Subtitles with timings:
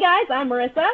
[0.00, 0.86] guys, I'm Marissa,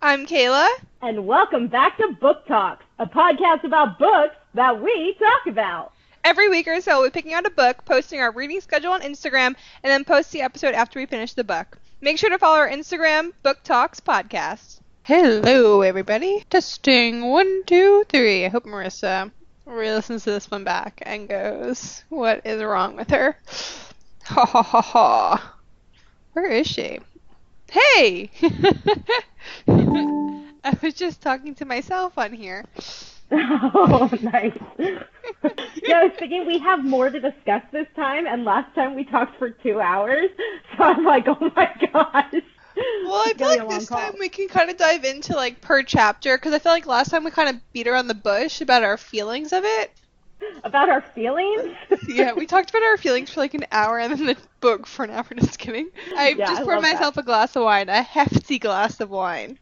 [0.00, 0.68] I'm Kayla.
[1.02, 5.92] and welcome back to Book Talks, a podcast about books that we talk about.
[6.24, 9.48] Every week or so, we're picking out a book, posting our reading schedule on Instagram,
[9.48, 11.78] and then post the episode after we finish the book.
[12.00, 14.80] Make sure to follow our Instagram, Book Talks Podcast.
[15.02, 16.44] Hello, everybody.
[16.48, 18.46] Testing one, two, three.
[18.46, 19.30] I hope Marissa
[19.66, 23.36] re-listens to this one back and goes, "What is wrong with her?"
[24.24, 25.54] Ha ha ha ha.
[26.32, 27.00] Where is she?
[27.70, 28.30] Hey!
[29.68, 32.64] I was just talking to myself on here.
[33.36, 34.56] Oh, nice.
[34.78, 39.04] yeah, I was thinking we have more to discuss this time, and last time we
[39.04, 40.28] talked for two hours,
[40.76, 42.42] so I'm like, oh my gosh.
[42.76, 43.98] Well, I feel like this call.
[43.98, 47.10] time we can kind of dive into like per chapter because I feel like last
[47.10, 49.90] time we kind of beat around the bush about our feelings of it.
[50.64, 51.74] About our feelings?
[52.06, 55.04] Yeah, we talked about our feelings for like an hour and then the book for
[55.04, 55.24] an hour.
[55.40, 55.90] Just kidding.
[56.14, 56.92] I Yeah, just I poured love that.
[56.92, 59.58] myself a glass of wine, a hefty glass of wine.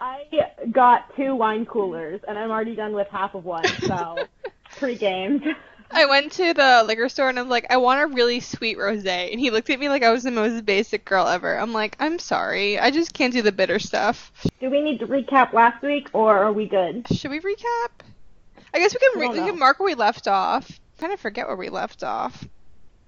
[0.00, 0.24] I
[0.72, 4.28] got two wine coolers, and I'm already done with half of one, so
[4.76, 5.44] pre-gamed.
[5.90, 8.76] I went to the liquor store and I was like, I want a really sweet
[8.78, 11.56] rosé, and he looked at me like I was the most basic girl ever.
[11.58, 14.32] I'm like, I'm sorry, I just can't do the bitter stuff.
[14.60, 17.06] Do we need to recap last week, or are we good?
[17.12, 17.90] Should we recap?
[18.74, 20.80] I guess we can re- we can mark where we left off.
[20.98, 22.48] Kind of forget where we left off.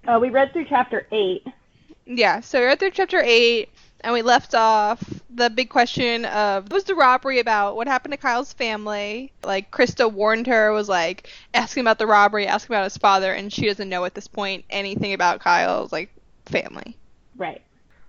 [0.08, 1.46] Uh, we read through chapter 8.
[2.06, 6.64] Yeah, so we read through chapter eight, and we left off the big question of
[6.64, 7.76] what was the robbery about?
[7.76, 9.32] What happened to Kyle's family?
[9.44, 13.52] Like Krista warned her, was like asking about the robbery, asking about his father, and
[13.52, 16.10] she doesn't know at this point anything about Kyle's like
[16.46, 16.96] family.
[17.36, 17.62] Right.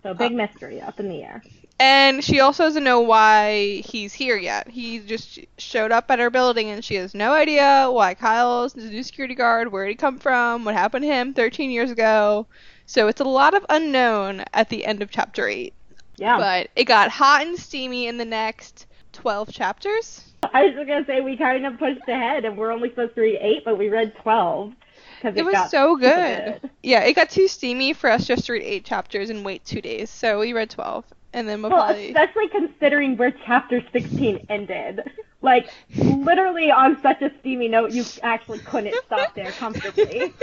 [0.03, 1.43] So big Uh, mystery up in the air.
[1.79, 4.67] And she also doesn't know why he's here yet.
[4.67, 8.81] He just showed up at her building and she has no idea why Kyle's the
[8.81, 12.47] new security guard, where did he come from, what happened to him 13 years ago.
[12.87, 15.73] So it's a lot of unknown at the end of chapter 8.
[16.17, 16.37] Yeah.
[16.37, 20.23] But it got hot and steamy in the next 12 chapters.
[20.53, 23.21] I was just gonna say we kind of pushed ahead, and we're only supposed to
[23.21, 24.73] read eight, but we read twelve
[25.19, 26.61] because it, It was so good.
[26.83, 29.81] Yeah, it got too steamy for us just to read 8 chapters and wait 2
[29.81, 30.09] days.
[30.09, 31.03] So we read 12.
[31.37, 35.01] And then we'll especially considering where chapter sixteen ended.
[35.43, 40.33] Like literally on such a steamy note, you actually couldn't stop there comfortably.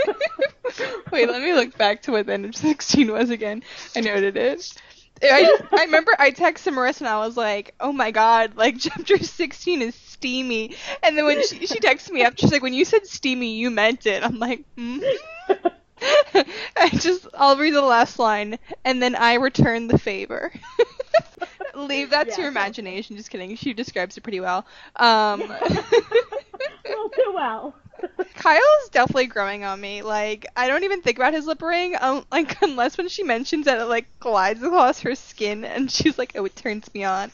[1.11, 3.61] Wait, let me look back to what the end of 16 was again.
[3.93, 4.73] I noted it.
[5.21, 8.77] I just, I remember I texted Marissa and I was like, "Oh my god, like
[8.79, 12.73] chapter 16 is steamy." And then when she, she texted me up, she's like, "When
[12.73, 14.99] you said steamy, you meant it." I'm like, hmm.
[16.75, 20.51] I just I'll read the last line and then I return the favor.
[21.75, 23.17] Leave that to your imagination.
[23.17, 23.55] Just kidding.
[23.55, 24.65] She describes it pretty well.
[24.95, 27.75] Um well, too well.
[28.35, 30.01] Kyle's definitely growing on me.
[30.01, 33.65] Like, I don't even think about his lip ring, um, like unless when she mentions
[33.65, 37.31] that it like glides across her skin, and she's like, "Oh, it turns me on."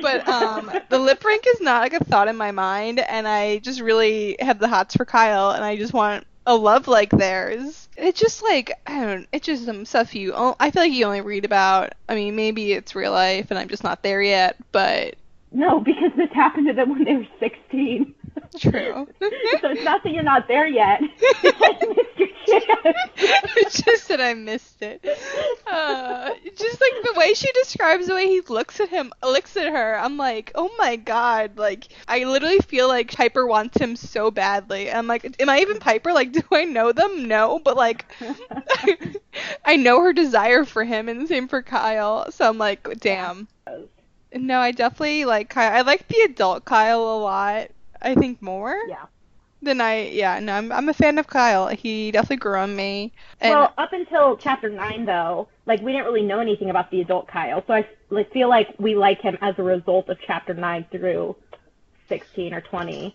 [0.00, 3.58] But um, the lip ring is not like a thought in my mind, and I
[3.58, 7.81] just really have the hots for Kyle, and I just want a love like theirs.
[7.96, 9.28] It's just like I don't.
[9.32, 10.32] It's just some stuff you.
[10.34, 11.92] I feel like you only read about.
[12.08, 14.56] I mean, maybe it's real life, and I'm just not there yet.
[14.72, 15.16] But
[15.54, 18.14] No, because this happened to them when they were sixteen.
[18.58, 19.06] true.
[19.20, 21.00] so it's not that you're not there yet.
[21.02, 22.28] It's that you missed your
[22.60, 22.96] chance.
[23.56, 25.04] it's just that I missed it.
[25.66, 29.68] Uh, just like the way she describes the way he looks at him, looks at
[29.70, 29.98] her.
[29.98, 31.58] I'm like, oh my god!
[31.58, 34.90] Like I literally feel like Piper wants him so badly.
[34.90, 36.12] I'm like, am I even Piper?
[36.12, 37.28] Like, do I know them?
[37.28, 38.06] No, but like,
[39.64, 42.30] I know her desire for him, and the same for Kyle.
[42.32, 43.48] So I'm like, damn.
[44.34, 45.72] No, I definitely like Kyle.
[45.72, 47.68] I like the adult Kyle a lot.
[48.00, 49.06] I think more yeah.
[49.60, 50.08] than I.
[50.08, 51.68] Yeah, no, I'm I'm a fan of Kyle.
[51.68, 53.12] He definitely grew on me.
[53.40, 57.00] And well, up until chapter nine, though, like we didn't really know anything about the
[57.00, 60.54] adult Kyle, so I like, feel like we like him as a result of chapter
[60.54, 61.36] nine through
[62.08, 63.14] sixteen or twenty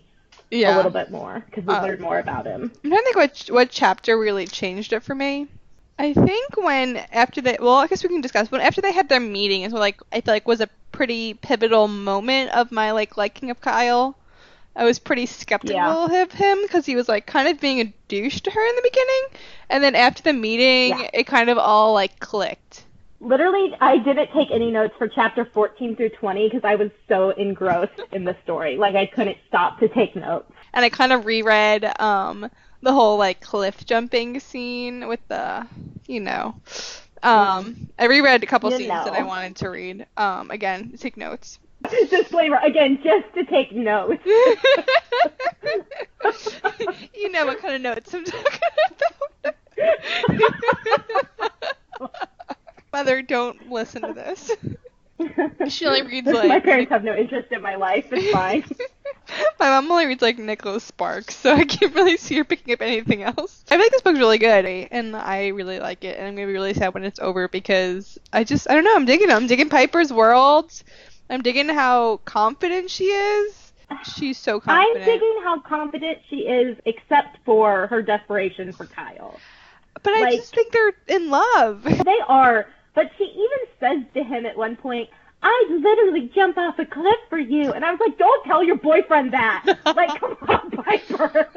[0.50, 0.74] yeah.
[0.74, 2.70] a little bit more because we Uh, learned more about him.
[2.84, 5.48] I'm trying to think what what chapter really changed it for me.
[5.98, 9.08] I think when after they well, I guess we can discuss when after they had
[9.08, 12.92] their meeting is what like I feel like was a pretty pivotal moment of my
[12.92, 14.16] like liking of Kyle.
[14.76, 15.74] I was pretty skeptical
[16.08, 16.22] Yeah.
[16.22, 18.82] of him because he was like kind of being a douche to her in the
[18.82, 19.22] beginning,
[19.70, 21.10] and then after the meeting, Yeah.
[21.12, 22.84] it kind of all like clicked.
[23.20, 27.30] Literally, I didn't take any notes for chapter fourteen through twenty because I was so
[27.30, 28.76] engrossed in the story.
[28.76, 30.52] Like I couldn't stop to take notes.
[30.74, 32.48] and I kind of reread um
[32.82, 35.66] the whole like cliff jumping scene with the
[36.06, 36.54] you know
[37.22, 40.06] um I reread a couple You scenes that I wanted to read.
[40.16, 41.58] Um again take notes.
[42.10, 44.22] Disclaimer again, just to take notes.
[47.14, 48.58] you know what kind of notes I'm talking
[52.00, 52.12] about.
[52.92, 54.50] Mother don't listen to this
[55.68, 58.06] She only reads like my parents have no interest in my life.
[58.12, 58.64] It's fine.
[59.60, 62.80] My mom only reads like Nicholas Sparks, so I can't really see her picking up
[62.80, 63.62] anything else.
[63.68, 66.46] I feel like this book's really good, and I really like it, and I'm gonna
[66.46, 69.32] be really sad when it's over because I just I don't know I'm digging it.
[69.34, 70.72] I'm digging Piper's world.
[71.28, 73.72] I'm digging how confident she is.
[74.16, 74.98] She's so confident.
[74.98, 79.38] I'm digging how confident she is, except for her desperation for Kyle.
[80.02, 81.82] but I like- just think they're in love.
[81.82, 85.08] They are, but she even says to him at one point,
[85.40, 87.72] I'd literally jump off a cliff for you.
[87.72, 89.64] And I was like, don't tell your boyfriend that.
[89.96, 91.48] like, come on, Piper.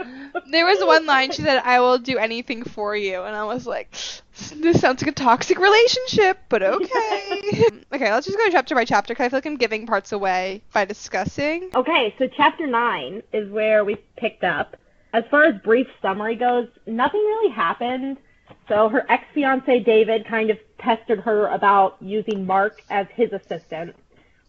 [0.52, 3.66] There was one line she said, "I will do anything for you," and I was
[3.66, 7.40] like, "This sounds like a toxic relationship, but okay."
[7.94, 10.62] okay, let's just go chapter by chapter because I feel like I'm giving parts away
[10.74, 11.72] by discussing.
[11.74, 14.76] Okay, so chapter nine is where we picked up.
[15.14, 18.18] As far as brief summary goes, nothing really happened.
[18.68, 23.96] So her ex fiance David kind of pestered her about using Mark as his assistant,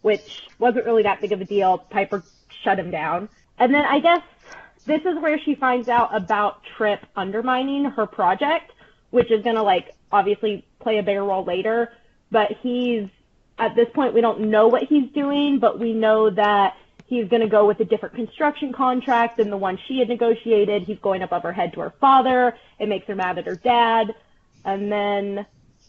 [0.01, 1.77] which wasn't really that big of a deal.
[1.77, 2.23] Piper
[2.63, 3.29] shut him down.
[3.57, 4.21] And then I guess
[4.85, 8.71] this is where she finds out about Trip undermining her project,
[9.11, 11.91] which is gonna like obviously play a bigger role later.
[12.31, 13.09] But he's
[13.57, 16.75] at this point we don't know what he's doing, but we know that
[17.19, 20.83] he's going to go with a different construction contract than the one she had negotiated.
[20.83, 22.55] He's going above her head to her father.
[22.79, 24.15] It makes her mad at her dad.
[24.65, 25.45] And then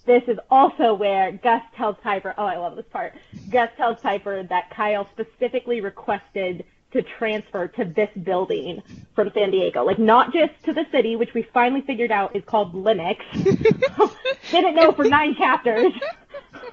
[0.07, 3.15] this is also where Gus tells Piper, oh, I love this part.
[3.51, 8.83] Gus tells Piper that Kyle specifically requested to transfer to this building
[9.15, 9.85] from San Diego.
[9.85, 13.19] Like, not just to the city, which we finally figured out is called Linux.
[14.51, 15.93] Didn't know for nine chapters.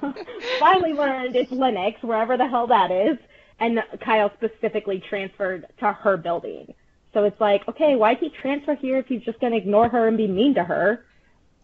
[0.60, 3.18] finally learned it's Linux, wherever the hell that is.
[3.60, 6.74] And Kyle specifically transferred to her building.
[7.12, 10.08] So it's like, okay, why'd he transfer here if he's just going to ignore her
[10.08, 11.04] and be mean to her?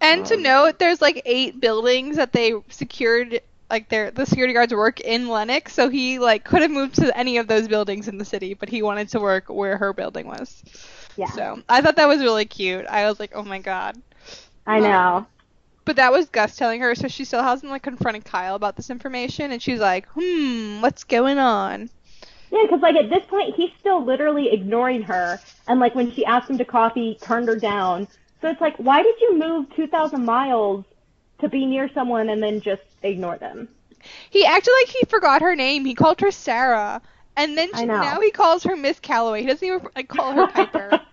[0.01, 3.41] And to Um, note, there's like eight buildings that they secured.
[3.71, 7.15] Like their the security guards work in Lennox, so he like could have moved to
[7.17, 10.27] any of those buildings in the city, but he wanted to work where her building
[10.27, 10.65] was.
[11.17, 12.87] Yeah, So I thought that was really cute.
[12.87, 14.01] I was like, oh my god.
[14.67, 15.27] I know.
[15.89, 18.91] But that was Gus telling her, so she still hasn't like confronted Kyle about this
[18.91, 21.89] information, and she's like, hmm, what's going on?
[22.53, 26.27] Yeah, because like at this point, he's still literally ignoring her, and like when she
[26.27, 28.07] asked him to coffee, turned her down.
[28.43, 30.85] So it's like, why did you move two thousand miles
[31.39, 33.67] to be near someone and then just ignore them?
[34.29, 35.87] He acted like he forgot her name.
[35.87, 37.01] He called her Sarah,
[37.35, 39.41] and then she, now he calls her Miss Calloway.
[39.41, 41.01] He doesn't even like call her Piper.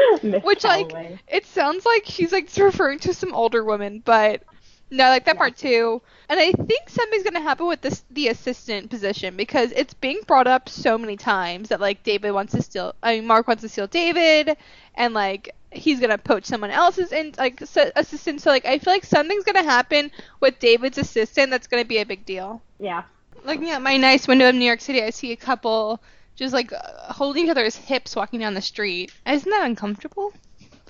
[0.22, 1.18] Miss Which, like, Calloway.
[1.28, 4.42] it sounds like she's like referring to some older woman, but
[4.90, 5.38] no, like that Yeah.
[5.38, 6.02] part too.
[6.28, 10.46] And I think something's gonna happen with this the assistant position because it's being brought
[10.46, 12.94] up so many times that like David wants to steal.
[13.02, 14.56] I mean, Mark wants to steal David,
[14.94, 18.40] and like he's gonna poach someone else's in like s- assistant.
[18.42, 20.10] So like I feel like something's gonna happen
[20.40, 22.62] with David's assistant that's gonna be a big deal.
[22.78, 23.02] yeah.
[23.44, 26.00] Looking at my nice window of New York City, I see a couple
[26.36, 29.12] just like holding each other's hips walking down the street.
[29.26, 30.32] Isn't that uncomfortable?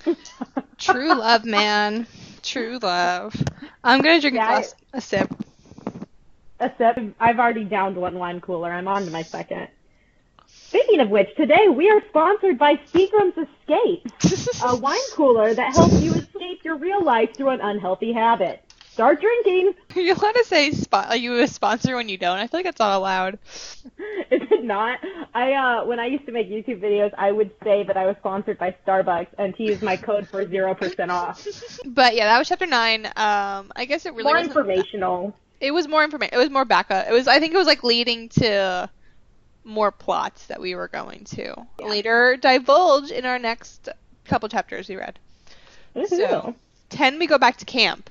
[0.77, 2.07] True love, man.
[2.41, 3.35] True love.
[3.83, 5.29] I'm gonna drink Yeah, a, I- glass, a sip.
[6.59, 8.71] Except I've already downed one wine cooler.
[8.71, 9.67] I'm on to my second.
[10.47, 14.07] Speaking of which, today we are sponsored by Seagram's Escape,
[14.63, 18.63] a wine cooler that helps you escape your real life through an unhealthy habit.
[18.93, 19.73] Start drinking.
[19.95, 21.07] You're allowed to say spot.
[21.09, 22.37] Are you a sponsor when you don't?
[22.37, 23.39] I feel like that's not allowed.
[24.29, 24.99] Is it not?
[25.33, 28.15] I uh when I used to make YouTube videos, I would say that I was
[28.17, 31.45] sponsored by Starbucks and to use my code for zero percent off.
[31.85, 33.07] But yeah, that was chapter nine.
[33.07, 35.35] Um, I guess it really More informational.
[35.59, 36.35] It was more information.
[36.35, 37.07] It was more backup.
[37.07, 37.27] It was.
[37.27, 38.89] I think it was like leading to
[39.63, 41.85] more plots that we were going to Yeah.
[41.87, 43.89] later divulge in our next
[44.25, 45.17] couple chapters we read.
[45.95, 46.07] Woohoo.
[46.09, 46.55] So-
[46.89, 48.09] Ten, we go back to camp.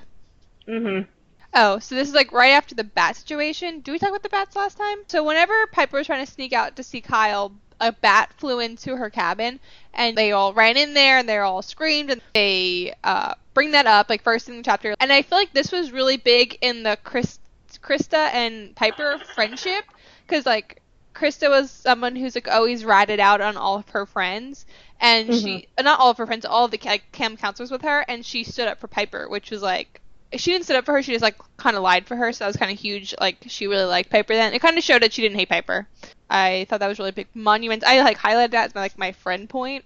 [0.69, 1.07] Mhm.
[1.55, 3.81] Oh, so this is like right after the bat situation.
[3.81, 4.99] Do we talk about the bats last time?
[5.07, 8.97] So whenever Piper was trying to sneak out to see Kyle, a bat flew into
[8.97, 9.61] her cabin,
[9.93, 13.87] and they all ran in there, and they all screamed, and they uh, bring that
[13.87, 14.95] up like first in the chapter.
[15.01, 17.39] And I feel like this was really big in the Chris,
[17.83, 19.85] Krista and Piper friendship,
[20.27, 20.81] because like
[21.15, 24.65] Krista was someone who's like always ratted out on all of her friends,
[25.01, 27.83] and she uh, not all of her friends, all of the like, camp counselors with
[27.83, 30.01] her, and she stood up for Piper, which was like
[30.37, 31.03] she didn't sit up for her.
[31.03, 32.33] She just like kind of lied for her.
[32.33, 33.15] So that was kind of huge.
[33.21, 34.35] Like she really liked Piper.
[34.35, 35.87] Then it kind of showed that she didn't hate Piper.
[36.31, 37.85] I thought that was really big monument.
[37.85, 39.85] I like highlighted that as my like my friend point.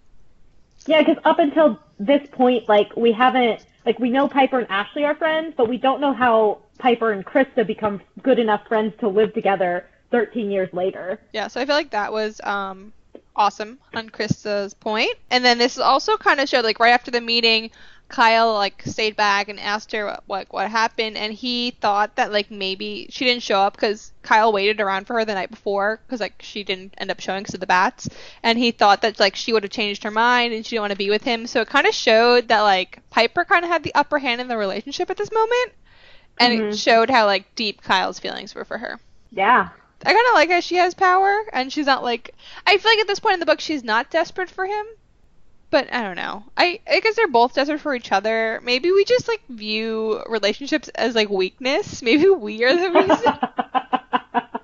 [0.87, 5.05] Yeah, because up until this point, like we haven't, like we know Piper and Ashley
[5.05, 9.09] are friends, but we don't know how Piper and Krista become good enough friends to
[9.09, 11.21] live together 13 years later.
[11.33, 11.49] Yeah.
[11.49, 12.93] So I feel like that was um
[13.37, 15.15] awesome on Krista's point.
[15.31, 17.71] And then this also kind of showed like right after the meeting,
[18.09, 22.33] Kyle like stayed back and asked her what what, what happened, and he thought that
[22.33, 26.01] like maybe she didn't show up because Kyle waited around for her the night before
[26.07, 28.09] because like she didn't end up showing because of the bats,
[28.43, 30.93] and he thought that like she would have changed her mind and she didn't want
[30.93, 31.47] to be with him.
[31.47, 34.49] So it kind of showed that like Piper kind of had the upper hand in
[34.49, 35.73] the relationship at this moment,
[36.39, 36.69] and Mhm.
[36.73, 39.01] it showed how like deep Kyle's feelings were for her.
[39.33, 39.69] Yeah.
[40.05, 42.35] I kind of like how she has power, and she's not like.
[42.67, 44.87] I feel like at this point in the book, she's not desperate for him.
[45.71, 46.45] But I don't know.
[46.57, 48.61] I I guess they're both desperate for each other.
[48.65, 52.03] Maybe we just like view relationships as like weakness.
[52.09, 53.39] Maybe we are the reason.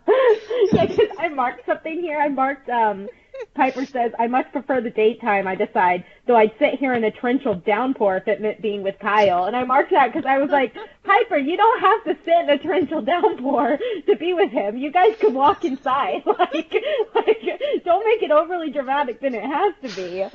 [0.73, 2.19] yeah, because I marked something here.
[2.19, 3.09] I marked, um,
[3.55, 7.11] Piper says, I much prefer the daytime, I decide, though I'd sit here in a
[7.11, 9.45] torrential downpour if it meant being with Kyle.
[9.45, 12.51] And I marked that because I was like, Piper, you don't have to sit in
[12.51, 14.77] a torrential downpour to be with him.
[14.77, 16.23] You guys can walk inside.
[16.27, 16.75] like,
[17.15, 17.43] like,
[17.85, 20.27] don't make it overly dramatic than it has to be.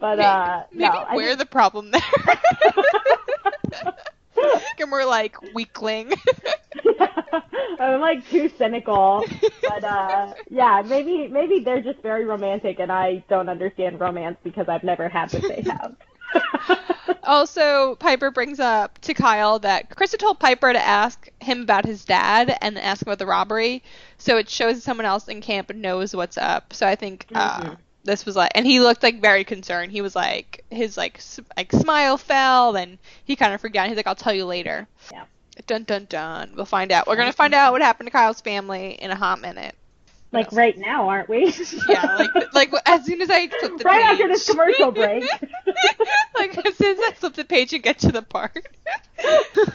[0.00, 0.98] But, uh, Maybe no.
[1.08, 2.02] I we're think- the problem there.
[4.78, 6.12] and we're like weakling.
[7.80, 9.24] I'm like too cynical,
[9.62, 14.68] but uh, yeah, maybe maybe they're just very romantic, and I don't understand romance because
[14.68, 15.96] I've never had what they have.
[17.24, 22.04] Also, Piper brings up to Kyle that Krista told Piper to ask him about his
[22.04, 23.82] dad and ask about the robbery.
[24.16, 26.72] So it shows someone else in camp knows what's up.
[26.72, 27.76] So I think uh, Mhm.
[28.08, 29.92] This was like, and he looked like very concerned.
[29.92, 33.86] He was like, his like s- like smile fell, and he kind of freaked out.
[33.88, 35.24] He's like, "I'll tell you later." Yeah.
[35.66, 36.52] Dun dun dun.
[36.56, 37.06] We'll find out.
[37.06, 39.74] We're gonna find out what happened to Kyle's family in a hot minute.
[40.32, 41.52] like right now, aren't we?
[41.88, 44.12] Yeah, like like as soon as I flip the right page.
[44.12, 45.24] after this commercial break.
[46.36, 48.66] like as soon as I flip the page and get to the part.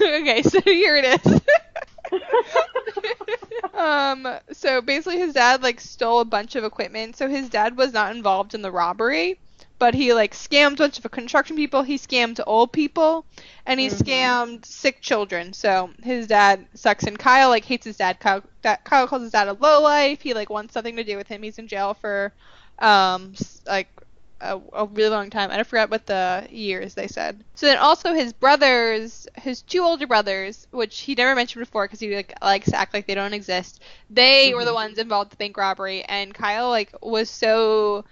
[0.02, 1.42] okay, so here it is.
[3.74, 7.16] um, so basically his dad like stole a bunch of equipment.
[7.16, 9.40] So his dad was not involved in the robbery,
[9.80, 11.84] but he like scammed a bunch of construction people.
[11.84, 13.26] He scammed old people,
[13.66, 13.90] and he Mhm.
[13.90, 15.54] scammed sick children.
[15.54, 18.20] So his dad sucks, and Kyle like hates his dad.
[18.20, 20.22] Kyle, that, Kyle calls his dad a lowlife.
[20.22, 21.44] He like wants something to do with him.
[21.44, 22.34] He's in jail for
[22.80, 23.34] um
[23.68, 23.90] like
[24.42, 25.52] a, a really long time.
[25.52, 27.44] and I forgot what the years they said.
[27.56, 32.00] So then also his brothers, his two older brothers, which he never mentioned before because
[32.00, 33.82] he like likes to act like they don't exist.
[34.10, 34.76] They were the Mhm.
[34.76, 38.06] ones involved with the bank robbery, and Kyle like was so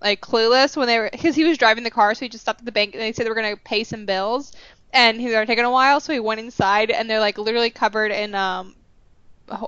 [0.00, 2.60] like clueless when they were because he was driving the car, so he just stopped
[2.60, 4.52] at the bank and they said they were gonna pay some bills,
[4.92, 8.12] and he were taking a while, so he went inside and they're like literally covered
[8.12, 8.74] in um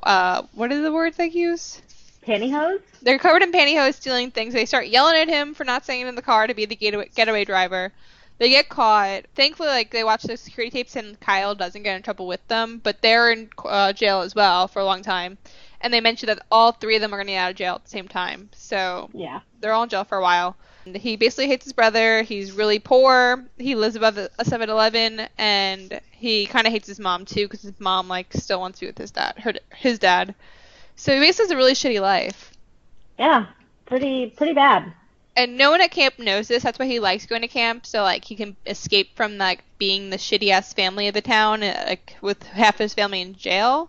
[0.03, 1.81] uh what are the words they use?
[2.28, 2.80] Pantyhose?
[3.02, 4.54] They're covered in pantyhose stealing things.
[4.54, 7.11] They start yelling at him for not staying in the car to be the getaway,
[7.14, 7.92] getaway driver.
[8.38, 9.25] They get caught.
[9.35, 12.80] Thankfully, like they watch the security tapes and Kyle doesn't get in trouble with them,
[12.82, 15.38] but they're in uh, jail as well for a long time.
[15.80, 17.75] And they mentioned that all three of them are going to get out of jail
[17.76, 18.50] at the same time.
[18.52, 19.40] So Yeah.
[19.61, 20.56] they're all in jail for a while.
[20.87, 22.23] And he basically hates his brother.
[22.23, 23.44] He's really poor.
[23.58, 27.78] He lives above a 7-Eleven, and he kind of hates his mom too because his
[27.78, 29.38] mom like still wants to be with his dad.
[29.38, 30.35] Her, his dad.
[30.99, 32.52] So he basically has a really shitty life.
[33.19, 33.47] Yeah.
[33.87, 34.93] Pretty pretty bad.
[35.37, 36.64] And no one at camp knows this.
[36.64, 40.11] That's why he likes going to camp, so like he can escape from like being
[40.11, 43.88] the shitty ass family of the town, uh, like with half his family in jail.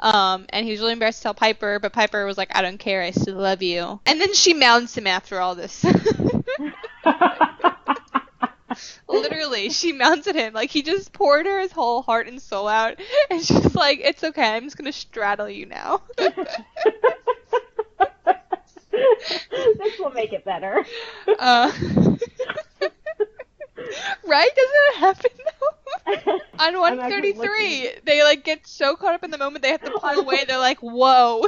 [0.00, 2.78] Um, and he was really embarrassed to tell Piper, but Piper was like, "I don't
[2.78, 5.84] care, I still love you." And then she mounts him after all this.
[9.08, 12.98] Literally, she mounted him like he just poured her his whole heart and soul out,
[13.30, 16.30] and she's like, "It's okay, I'm just gonna straddle you now." this
[19.98, 20.84] will make it better.
[21.38, 21.72] uh,
[24.26, 24.50] right?
[24.56, 25.52] Doesn't it happen though?
[26.58, 29.90] On I'm 133, they like get so caught up in the moment they have to
[29.90, 30.44] pull away.
[30.46, 31.46] They're like, "Whoa!"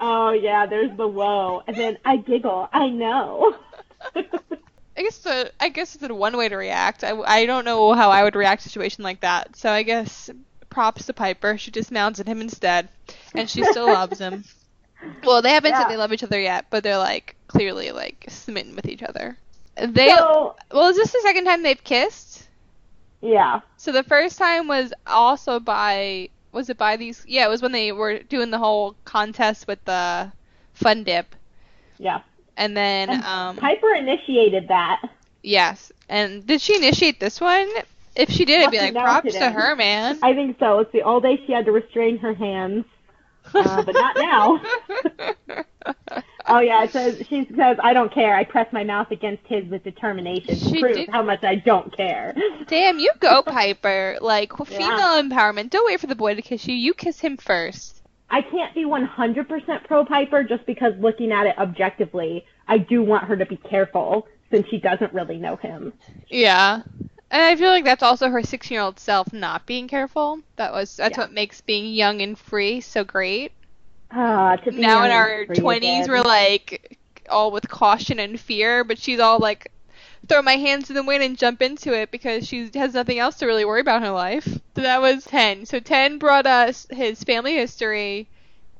[0.00, 2.68] Oh yeah, there's the whoa, and then I giggle.
[2.72, 3.56] I know.
[4.98, 7.04] I guess the I guess it's one way to react.
[7.04, 9.56] I, I don't know how I would react to a situation like that.
[9.56, 10.30] So I guess
[10.70, 11.58] props to Piper.
[11.58, 12.90] She dismounts at him instead,
[13.36, 14.44] and she still loves him.
[15.22, 15.78] Well, they haven't Yeah.
[15.78, 19.38] said they love each other yet, but they're like clearly like smitten with each other.
[19.76, 22.48] They so well, is this the second time they've kissed?
[23.20, 27.24] yeah, So the first time was also by was it by these?
[27.26, 30.32] Yeah, it was when they were doing the whole contest with the
[30.74, 31.34] fun dip,
[31.98, 32.22] yeah.
[32.58, 35.00] And then And um Piper initiated that.
[35.42, 37.68] yes, and did she initiate this one?
[38.14, 40.18] If she did, I'd be like props to her, man.
[40.22, 40.80] I think so.
[40.80, 42.84] It's the all day she had to restrain her hands,
[43.54, 45.64] uh, but not now.
[46.50, 48.34] Oh yeah, it says she says I don't care.
[48.34, 51.56] I press my mouth against his with determination to She prove did- how much I
[51.56, 52.34] don't care.
[52.66, 54.16] Damn, you go, Piper.
[54.22, 55.68] Like female empowerment.
[55.68, 56.74] Don't wait for the boy to kiss you.
[56.74, 57.97] You kiss him first.
[58.30, 63.24] I can't be 100% pro Piper just because looking at it objectively, I do want
[63.24, 65.92] her to be careful since she doesn't really know him.
[66.28, 66.82] Yeah.
[67.30, 70.40] And I feel like that's also her 16 year old self not being careful.
[70.56, 71.24] That was that's Yeah.
[71.24, 73.52] what makes being young and free so great.
[74.10, 76.08] Ah, to be now in our 20s again.
[76.08, 79.70] we're like all with caution and fear, but she's all like
[80.26, 83.36] throw my hands in the wind and jump into it because she has nothing else
[83.36, 84.46] to really worry about in her life.
[84.46, 85.66] So that was 10.
[85.66, 88.28] So 10 brought us his family history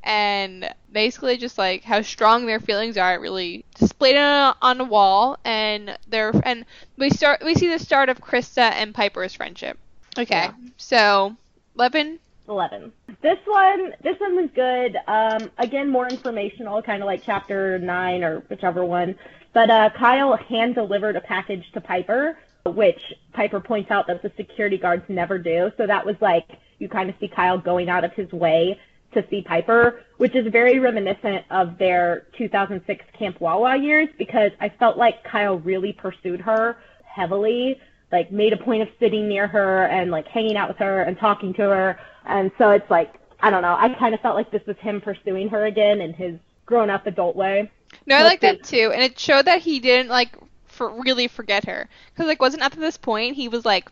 [0.02, 4.80] and basically just like how strong their feelings are it really displayed on a, on
[4.80, 6.64] a wall and their and
[6.96, 9.76] we start we see the start of Krista and Piper's friendship.
[10.16, 10.34] Okay.
[10.34, 10.52] Yeah.
[10.76, 11.36] So
[11.74, 12.92] 11 11.
[13.20, 14.96] This one, this one was good.
[15.06, 19.16] Um, again, more informational, kind of like chapter 9 or whichever one.
[19.52, 23.00] But uh, Kyle hand delivered a package to Piper, which
[23.32, 25.70] Piper points out that the security guards never do.
[25.76, 26.46] So that was like,
[26.78, 28.78] you kind of see Kyle going out of his way
[29.14, 34.68] to see Piper, which is very reminiscent of their 2006 Camp Wawa years because I
[34.68, 37.80] felt like Kyle really pursued her heavily,
[38.12, 41.18] like made a point of sitting near her and like hanging out with her and
[41.18, 41.98] talking to her.
[42.26, 45.00] And so it's like, I don't know, I kind of felt like this was him
[45.00, 46.34] pursuing her again in his
[46.66, 47.70] grown up adult way.
[48.08, 50.36] No, I like that too, and it showed that he didn't like
[50.66, 53.90] for really forget her, because like wasn't up to this point he was like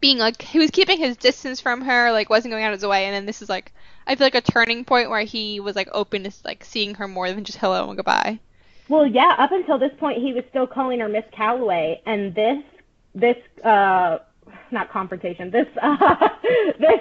[0.00, 2.86] being like he was keeping his distance from her, like wasn't going out of his
[2.86, 3.72] way, and then this is like
[4.06, 7.08] I feel like a turning point where he was like open to like seeing her
[7.08, 8.38] more than just hello and goodbye.
[8.88, 12.62] Well, yeah, up until this point, he was still calling her Miss Calloway, and this,
[13.14, 14.18] this, uh,
[14.70, 16.28] not confrontation, this, uh,
[16.78, 17.00] this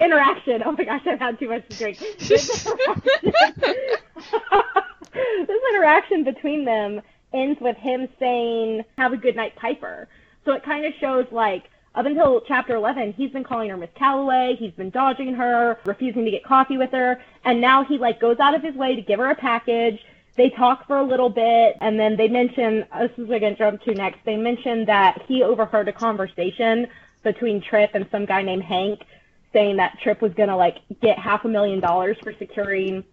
[0.00, 0.62] interaction.
[0.64, 1.98] Oh my gosh, I've had too much to drink.
[5.46, 7.00] This interaction, between them
[7.32, 10.08] ends with him saying, "Have a good night, Piper."
[10.44, 11.64] So it kind of shows like.
[11.94, 14.54] Up until chapter 11, he's been calling her Miss Calloway.
[14.56, 18.38] He's been dodging her, refusing to get coffee with her, and now he like goes
[18.38, 19.98] out of his way to give her a package
[20.38, 23.40] they talk for a little bit and then they mention oh, this is what I'm
[23.40, 24.20] gonna jump to next.
[24.24, 26.86] They mention that he overheard a conversation
[27.24, 29.00] between Trip and some guy named Hank
[29.52, 33.04] saying that Trip was gonna like get half a million dollars for securing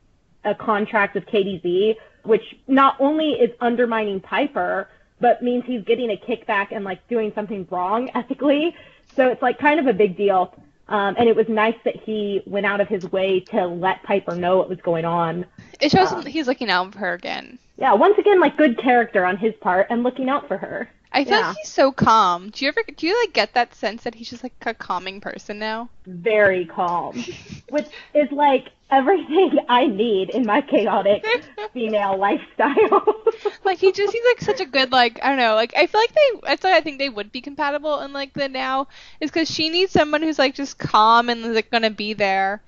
[0.46, 6.18] a contract with KDZ, which not only is undermining Piper, but means he's getting a
[6.18, 8.76] kickback and like doing something wrong ethically.
[9.16, 10.54] So it's like kind of a big deal.
[10.88, 14.36] Um, and it was nice that he went out of his way to let Piper
[14.36, 15.46] know what was going on.
[15.80, 17.58] It shows Um, he's looking out for her again.
[17.78, 20.90] Yeah, once again, like good character on his part and looking out for her.
[21.16, 21.40] I feel Yeah.
[21.40, 22.52] like he's so calm.
[22.52, 25.22] Do you ever do you like get that sense that he's just like a calming
[25.22, 25.90] person now?
[26.08, 27.26] Very calm,
[27.70, 31.24] which is like everything I need in my chaotic
[31.74, 33.24] female lifestyle.
[33.64, 36.02] like he just seems like such a good like I don't know like I feel
[36.02, 38.88] like they that's why I think they would be compatible in like the now
[39.20, 42.64] is because she needs someone who's like just calm and like gonna be there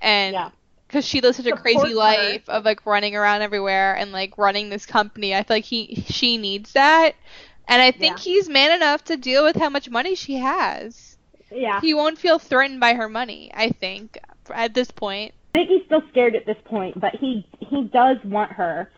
[0.00, 0.50] and Yeah.
[0.88, 1.94] because she lives such a crazy her.
[1.94, 6.04] life of like running around everywhere and like running this company I feel like he
[6.08, 7.14] she needs that
[7.68, 8.22] and I think Yeah.
[8.22, 11.16] he's man enough to deal with how much money she has
[11.50, 14.18] yeah, he won't feel threatened by her money I think
[14.50, 18.18] at this point I think he's still scared at this point, but he he does
[18.24, 18.90] want her,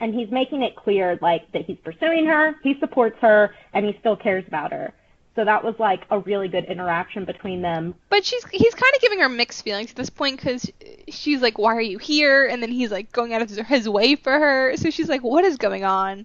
[0.00, 3.94] and he's making it clear like that he's pursuing her, he supports her, and he
[4.00, 4.94] still cares about her.
[5.34, 7.94] So that was like a really good interaction between them.
[8.08, 10.72] But she's he's kind of giving her mixed feelings at this point because
[11.10, 13.86] she's like, "Why are you here?" And then he's like going out of his, his
[13.86, 14.74] way for her.
[14.78, 16.24] So she's like, "What is going on?"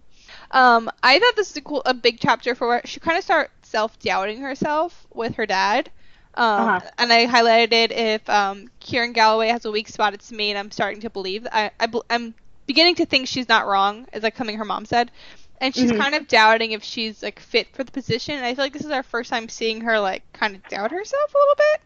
[0.51, 2.81] Um, I thought this is a cool, a big chapter for her.
[2.85, 5.91] She kind of starts self doubting herself with her dad.
[6.35, 6.91] Um, Uh-huh.
[6.97, 10.71] and I highlighted if um, Kieran Calloway has a weak spot, it's me, and I'm
[10.71, 11.47] starting to believe.
[11.51, 12.35] I, I I'm
[12.67, 15.11] beginning to think she's not wrong, as like something her mom said.
[15.59, 15.91] And she's Mhm.
[15.91, 18.35] kind of doubting if she's like fit for the position.
[18.35, 20.91] And I feel like this is our first time seeing her like kind of doubt
[20.91, 21.81] herself a little bit.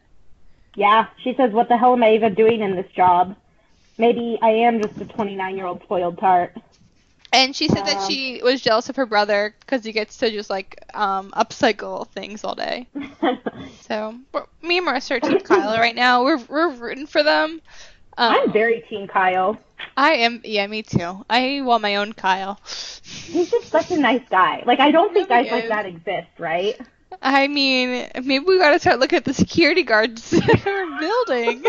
[0.76, 3.36] Yeah, she says, "What the hell am I even doing in this job?
[3.98, 6.56] Maybe I am just a 29 year old spoiled tart."
[7.36, 10.32] And she said that Um, she was jealous of her brother because he gets to
[10.32, 12.88] just like um, upcycle things all day.
[13.82, 14.16] So
[14.62, 16.24] me and Marissa are Team Kyle right now.
[16.24, 17.62] We're we're rooting for them.
[18.18, 19.58] Um, I'm very team Kyle.
[19.98, 20.42] I am.
[20.44, 21.24] Yeah, me too.
[21.30, 22.60] I want my own Kyle.
[23.04, 24.64] He's just such a nice guy.
[24.66, 26.80] Like I don't think Really guys like that exist, right?
[27.22, 31.66] I mean, maybe we gotta start looking at the security guards in our building.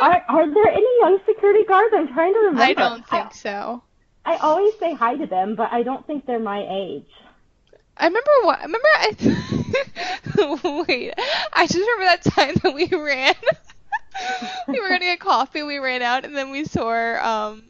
[0.00, 1.92] Are are there any young security guards?
[1.94, 2.62] I'm trying to remember.
[2.62, 3.82] I don't think so.
[4.24, 7.06] I always say hi to them, but I don't think they're my age.
[7.96, 8.62] I remember what.
[8.62, 10.84] Remember I.
[10.88, 11.14] Wait,
[11.52, 13.34] I just remember that time that we ran.
[14.68, 15.62] we were gonna get coffee.
[15.62, 17.64] We ran out, and then we saw um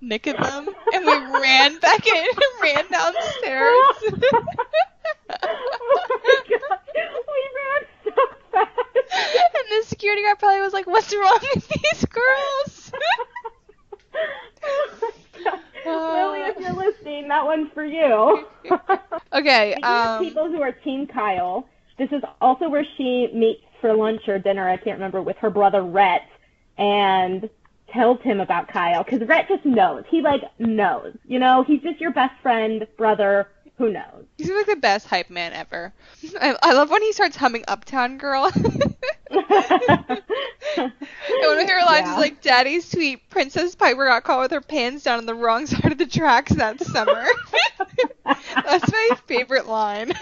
[0.00, 3.94] Nick and them, and we ran back in, and ran downstairs.
[4.22, 4.42] oh
[6.24, 7.00] my god, we
[7.58, 8.10] ran so
[8.52, 8.70] fast.
[9.24, 12.92] and the security guard probably was like, "What's wrong with these girls?"
[14.64, 15.10] oh my
[15.44, 15.60] god.
[15.84, 18.46] Lily, if you're listening, that one's for you.
[19.34, 19.72] Okay.
[19.76, 21.66] Um, people who are Team Kyle,
[21.96, 25.48] this is also where she meets for lunch or dinner, I can't remember, with her
[25.48, 26.28] brother Rhett,
[26.76, 27.48] and
[27.94, 30.04] tells him about Kyle, because Rhett just knows.
[30.10, 31.16] He, like, knows.
[31.26, 33.48] You know, he's just your best friend, brother,
[33.82, 34.24] who knows.
[34.38, 35.92] he's like the best hype man ever.
[36.40, 38.50] I, I love when he starts humming Uptown Girl.
[40.76, 40.92] And
[41.46, 42.12] one of her lines Yeah.
[42.14, 45.66] is like, "Daddy's sweet Princess Piper got caught with her pants down on the wrong
[45.66, 47.26] side of the tracks that summer."
[48.24, 50.12] That's my favorite line.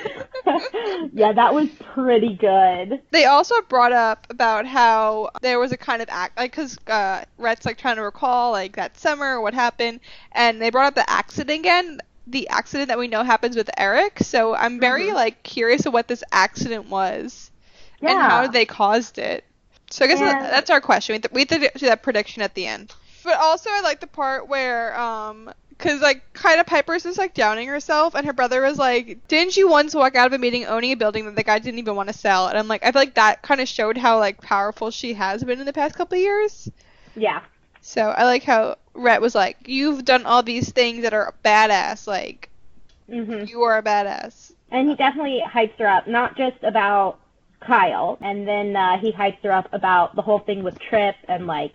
[1.12, 3.01] yeah, that was pretty good.
[3.11, 7.25] They also brought up about how there was a kind of act, like, because uh,
[7.38, 10.01] Rhett's like trying to recall like that summer what happened,
[10.33, 14.18] and they brought up the accident again, the accident that we know happens with Eric.
[14.20, 15.14] So I'm very Mhm.
[15.14, 17.50] like curious of what this accident was
[18.00, 18.10] Yeah.
[18.10, 19.44] and how they caused it.
[19.90, 21.14] So I guess And- that's our question.
[21.32, 22.92] We have, to, we have to do that prediction at the end.
[23.24, 25.52] But also I like the part where um.
[25.78, 29.56] Cause like kind of Piper's just like downing herself, and her brother was like, "Didn't
[29.56, 31.94] you once walk out of a meeting owning a building that the guy didn't even
[31.96, 34.42] want to sell?" And I'm like, I feel like that kind of showed how like
[34.42, 36.68] powerful she has been in the past couple of years.
[37.16, 37.40] Yeah.
[37.80, 42.07] So I like how Rhett was like, "You've done all these things that are badass.
[42.07, 42.50] Like
[43.09, 47.18] hmm you are a badass." And he definitely hypes her up, not just about
[47.61, 51.46] Kyle, and then uh, he hypes her up about the whole thing with Trip and
[51.46, 51.74] like,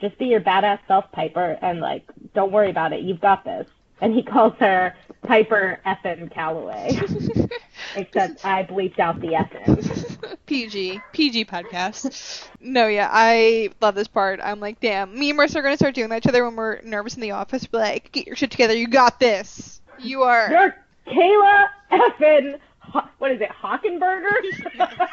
[0.00, 3.66] just be your badass self, Piper, and like, don't worry about it, you've got this.
[4.00, 6.96] And he calls her Piper effin Calloway,
[7.96, 10.36] except I bleeped out the effin.
[10.46, 12.46] PG, PG podcast.
[12.60, 14.40] No, yeah, I love this part.
[14.42, 16.56] I'm like, damn, me and Marissa are gonna start doing that to each other when
[16.56, 17.66] we're nervous in the office.
[17.66, 18.76] Be like, get your shit together.
[18.76, 19.80] You got this.
[19.98, 20.50] You are.
[20.50, 20.76] You're
[21.06, 22.58] Kayla effin,
[23.18, 25.08] what is it, Hockenberger?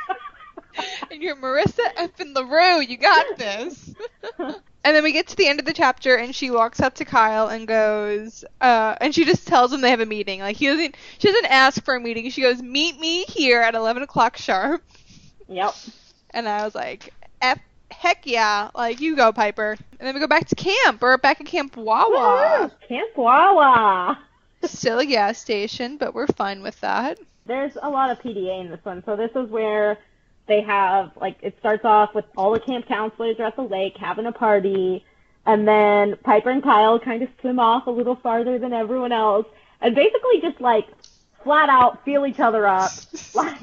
[1.12, 2.82] and you're Marissa effing LaRue.
[2.82, 3.94] You got this.
[4.84, 7.06] and then we get to the end of the chapter, and she walks up to
[7.06, 10.40] Kyle and goes, uh, and she just tells him they have a meeting.
[10.40, 12.30] Like he doesn't, she doesn't ask for a meeting.
[12.32, 14.84] She goes, meet me here at 11 o'clock sharp.
[15.48, 15.74] yep.
[16.32, 17.60] And I was like, F,
[17.92, 19.78] heck yeah, like you go, Piper.
[20.00, 21.02] And then we go back to camp.
[21.02, 22.72] We're back at Camp Wawa.
[22.88, 24.18] Camp Wawa.
[24.64, 27.20] Still a gas station, but we're fine with that.
[27.46, 29.04] there's a lot of PDA in this one.
[29.06, 29.98] So this is where
[30.48, 33.96] they have like it starts off with all the camp counselors are at the lake
[33.98, 35.06] having a party,
[35.46, 39.46] and then Piper and Kyle kind of swim off a little farther than everyone else,
[39.82, 40.88] and basically just like
[41.44, 42.92] flat out feel each other up,
[43.34, 43.62] like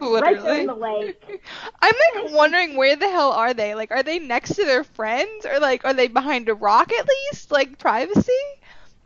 [0.00, 1.40] right there in the lake.
[1.80, 3.74] I'm like wondering where the hell are they?
[3.74, 7.06] Like, are they next to their friends, or like, are they behind a rock at
[7.08, 7.50] least?
[7.52, 8.32] Like privacy?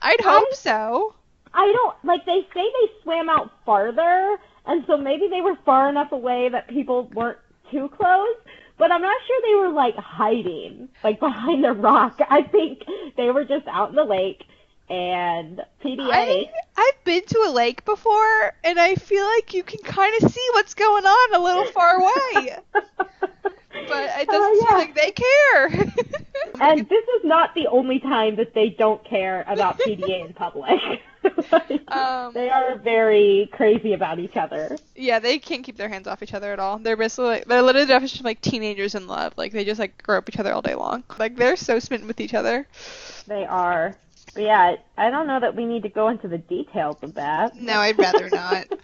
[0.00, 1.14] I'd hope I- so.
[1.56, 5.88] I don't like they say they swam out farther, and so maybe they were far
[5.88, 7.38] enough away that people weren't
[7.70, 8.36] too close.
[8.76, 12.18] But I'm not sure they were like hiding, like behind a rock.
[12.28, 12.82] I think
[13.16, 14.44] they were just out in the lake
[14.90, 16.08] and PDA.
[16.12, 20.28] I I've been to a lake before, and I feel like you can kind of
[20.30, 22.56] see what's going on a little far away.
[22.72, 25.66] but it doesn't Oh, seem like they care.
[26.60, 30.80] And this is not the only time that they don't care about PDA in public.
[31.52, 34.76] Like, Um, they are very crazy about each other.
[34.96, 36.78] yeah, they can't keep their hands off each other at all.
[36.78, 39.34] They're basically like, they're literally the definition of like teenagers in love.
[39.36, 41.04] Like they just like grow up each other all day long.
[41.18, 42.66] Like they're so smitten with each other.
[43.26, 43.96] They are.
[44.34, 47.54] But yeah, I don't know that we need to go into the details of that.
[47.54, 48.66] No, I'd rather not.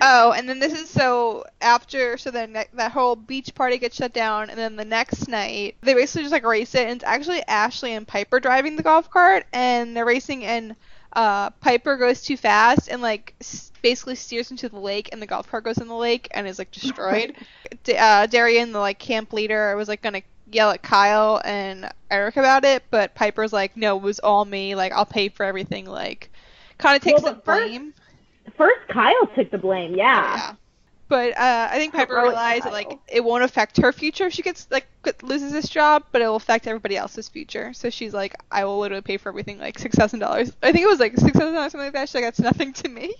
[0.00, 3.94] Oh, and then this is so after so then ne- that whole beach party gets
[3.94, 7.04] shut down, and then the next night they basically just like race it, and it's
[7.04, 10.74] actually Ashley and Piper driving the golf cart, and they're racing, and
[11.14, 15.26] uh, Piper goes too fast and like s- basically steers into the lake, and the
[15.26, 17.34] golf cart goes in the lake and is like destroyed.
[17.84, 20.22] D- uh, Darian, the like camp leader, was like gonna
[20.52, 24.74] yell at Kyle and Eric about it, but Piper's like, no, it was all me.
[24.74, 25.86] Like I'll pay for everything.
[25.86, 26.30] Like
[26.78, 27.94] kind of takes Well, the but first- blame.
[28.58, 29.94] First, Kyle took the blame.
[29.96, 30.36] Yeah.
[30.36, 30.54] Yeah.
[31.08, 34.32] But uh, I think Piper Heroic realized that like it won't affect her future if
[34.32, 34.86] she gets like
[35.22, 37.74] loses this job, but it will affect everybody else's future.
[37.74, 40.52] So she's like, I will literally pay for everything, like six thousand dollars.
[40.62, 42.08] I think it was like six thousand dollars, something like that.
[42.08, 43.14] She's like, that's nothing to me.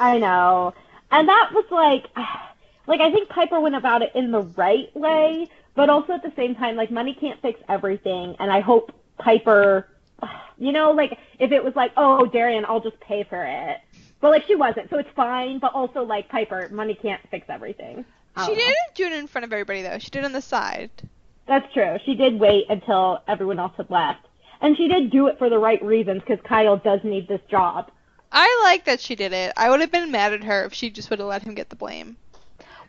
[0.00, 0.74] I know.
[1.12, 2.06] And that was like,
[2.86, 6.32] like I think Piper went about it in the right way, but also at the
[6.34, 8.34] same time, like money can't fix everything.
[8.40, 9.86] And I hope Piper,
[10.58, 13.80] you know, like if it was like, oh, Darian, I'll just pay for it.
[14.22, 15.58] But like she wasn't, so it's fine.
[15.58, 18.06] But also like Piper, money can't fix everything.
[18.38, 18.46] She oh.
[18.48, 18.54] know.
[18.54, 19.98] didn't do it in front of everybody though.
[19.98, 20.90] She did it on the side.
[21.46, 21.98] That's true.
[22.06, 24.26] She did wait until everyone else had left.
[24.62, 27.90] And she did do it for the right reasons because Kyle does need this job.
[28.30, 29.52] I like that she did it.
[29.56, 31.68] I would have been mad at her if she just would have let him get
[31.68, 32.16] the blame.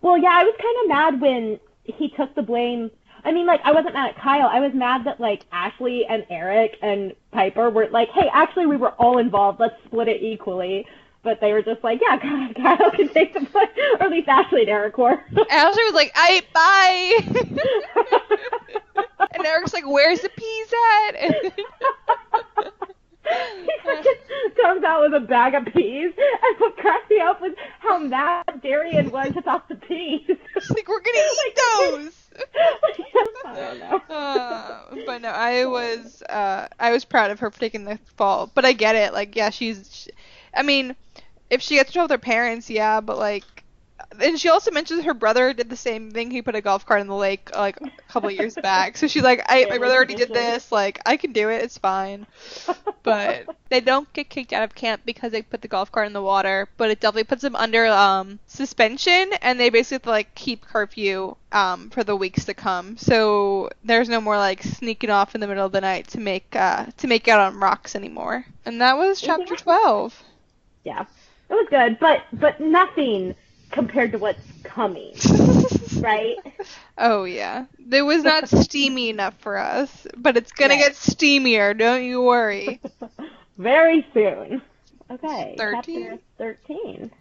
[0.02, 2.92] Well, yeah, I was kind of mad when he took the blame.
[3.26, 4.48] I mean, like, I wasn't mad at Kyle.
[4.48, 8.78] I was mad that, like, Ashley and Eric and Piper were like, hey, actually, we
[8.78, 9.60] were all involved.
[9.60, 10.86] Let's split it equally.
[11.24, 12.18] But they were just like, yeah,
[12.54, 13.66] Kyle can take the play,
[14.00, 15.24] or at least Ashley and Eric were.
[15.50, 17.18] Ashley was like, "I bye,"
[19.34, 20.74] and Eric's like, "Where's the peas
[21.08, 21.52] at?" he
[24.62, 28.44] comes out with a bag of peas, and what cracked me up was how mad
[28.62, 30.22] Darian was about the peas.
[30.28, 32.20] She's like, "We're gonna eat those."
[33.46, 34.16] I don't know.
[34.16, 38.52] Uh, but no, I was uh, I was proud of her for taking the fall.
[38.54, 39.14] But I get it.
[39.14, 39.90] Like, yeah, she's.
[39.94, 40.12] She,
[40.56, 40.96] I mean,
[41.54, 43.44] if she gets in trouble with her parents, yeah, but like.
[44.20, 46.30] And she also mentions her brother did the same thing.
[46.30, 48.98] He put a golf cart in the lake like a couple of years back.
[48.98, 50.72] So she's like, I, my brother already did this.
[50.72, 51.64] Like, I can do it.
[51.64, 52.28] It's fine.
[53.02, 56.14] But they don't get kicked out of camp because they put the golf cart in
[56.14, 56.68] the water.
[56.78, 60.62] But it definitely puts them under um, suspension, and they basically have to, like keep
[60.62, 62.98] curfew um, for the weeks to come.
[62.98, 66.56] So there's no more like sneaking off in the middle of the night to make
[66.56, 68.46] uh, to make out on rocks anymore.
[68.66, 70.22] And that was chapter twelve.
[70.84, 71.06] Yeah,
[71.54, 73.36] it was good, but but nothing
[73.72, 75.22] compared to what's coming,
[75.96, 76.38] right?
[76.98, 80.78] Oh yeah, it was not steamy enough for us, but it's gonna Right.
[80.78, 81.78] get steamier.
[81.78, 82.82] Don't you worry.
[83.58, 84.62] Very soon.
[85.12, 85.64] Okay.
[85.70, 85.70] 13?
[85.70, 87.12] Chapter 13.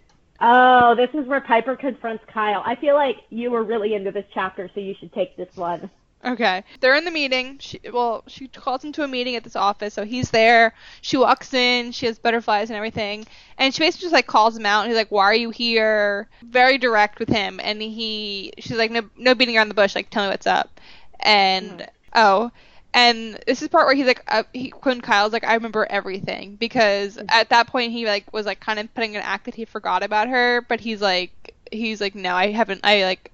[0.41, 2.63] Oh, this is where Piper confronts Kyle.
[2.65, 5.91] I feel like you were really into this chapter, so you should take this one.
[6.25, 6.63] Okay.
[6.81, 7.59] They're in the meeting.
[7.59, 10.73] She, well, she calls him to a meeting at this office, so he's there.
[11.01, 11.91] She walks in.
[11.91, 13.27] She has butterflies and everything,
[13.59, 14.83] and she basically just like calls him out.
[14.83, 18.93] And he's like, "Why are you here?" Very direct with him, and he, she's like,
[18.93, 19.97] "No, no beating around the bush.
[19.97, 20.81] Like, tell me what's up."
[21.21, 21.89] And Mhm.
[22.15, 22.51] oh,
[22.95, 26.55] and this is part where he's like, uh, he, when Kyle's like, "I remember everything,"
[26.55, 29.65] because at that point he like was like kind of putting an act that he
[29.65, 32.83] forgot about her, but he's like, he's like, "No, I haven't.
[32.85, 33.32] I like."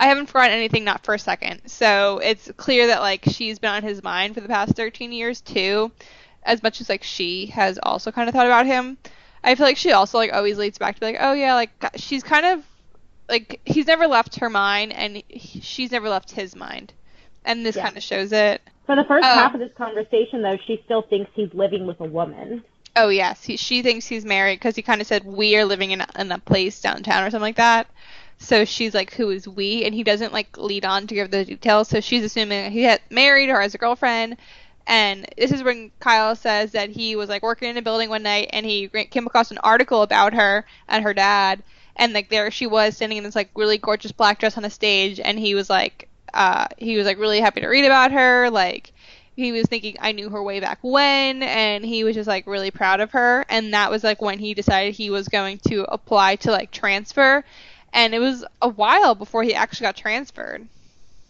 [0.00, 1.60] I haven't forgotten anything, not for a second.
[1.68, 5.42] So it's clear that like she's been on his mind for the past 13 years
[5.42, 5.92] too,
[6.42, 8.96] as much as like she has also kind of thought about him.
[9.44, 11.70] I feel like she also like always leads back to be like, oh yeah, like
[11.96, 12.64] she's kind of
[13.28, 16.94] like he's never left her mind, and he, she's never left his mind,
[17.44, 17.84] and this Yeah.
[17.84, 18.62] kind of shows it.
[18.86, 22.00] For the first half um, of this conversation, though, she still thinks he's living with
[22.00, 22.64] a woman.
[22.96, 25.92] Oh yes, he, she thinks he's married because he kind of said we are living
[25.92, 27.86] in a, in a place downtown or something like that.
[28.40, 29.84] So she's like, who is we?
[29.84, 31.88] And he doesn't like lead on to give the details.
[31.88, 34.38] So she's assuming he had married or has a girlfriend.
[34.86, 38.22] And this is when Kyle says that he was like working in a building one
[38.22, 41.62] night and he came across an article about her and her dad.
[41.96, 44.70] And like there she was standing in this like really gorgeous black dress on a
[44.70, 45.20] stage.
[45.20, 48.48] And he was like, uh, he was like really happy to read about her.
[48.50, 48.92] Like
[49.36, 52.70] he was thinking I knew her way back when and he was just like really
[52.70, 56.36] proud of her and that was like when he decided he was going to apply
[56.36, 57.44] to like transfer
[57.92, 60.66] and it was a while before he actually got transferred.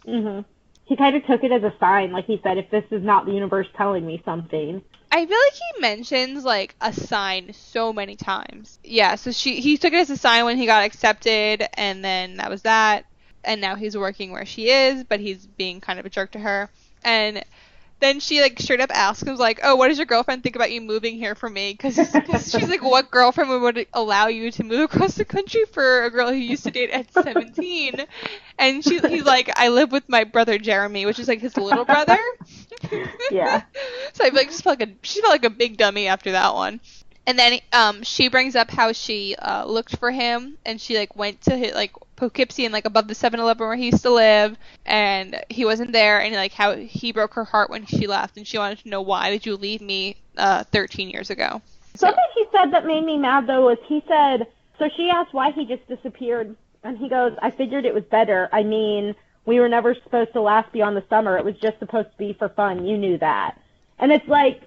[0.05, 0.41] hmm
[0.85, 3.25] He kind of took it as a sign, like he said, if this is not
[3.25, 4.81] the universe telling me something.
[5.11, 8.79] I feel like he mentions like a sign so many times.
[8.83, 12.37] Yeah, so she he took it as a sign when he got accepted and then
[12.37, 13.05] that was that
[13.43, 16.39] and now he's working where she is, but he's being kind of a jerk to
[16.39, 16.69] her.
[17.03, 17.43] And
[18.01, 20.71] then she like straight up asks him like, "Oh, what does your girlfriend think about
[20.71, 21.95] you moving here for me?" Because
[22.51, 26.29] she's like, "What girlfriend would allow you to move across the country for a girl
[26.29, 28.05] who used to date at 17?"
[28.59, 31.85] And she he's like, "I live with my brother Jeremy, which is like his little
[31.85, 32.17] brother."
[33.29, 33.63] Yeah.
[34.13, 36.31] so I feel like just felt like a she felt like a big dummy after
[36.33, 36.79] that one.
[37.27, 41.15] And then um she brings up how she uh looked for him and she like
[41.15, 44.57] went to hit like Poughkeepsie and like above the 7-Eleven where he used to live
[44.85, 48.47] and he wasn't there and like how he broke her heart when she left and
[48.47, 51.61] she wanted to know why did you leave me uh 13 years ago.
[51.95, 55.51] Something he said that made me mad though was he said so she asked why
[55.51, 58.49] he just disappeared and he goes, I figured it was better.
[58.51, 61.37] I mean, we were never supposed to last beyond the summer.
[61.37, 62.85] It was just supposed to be for fun.
[62.85, 63.59] You knew that.
[63.99, 64.61] And it's like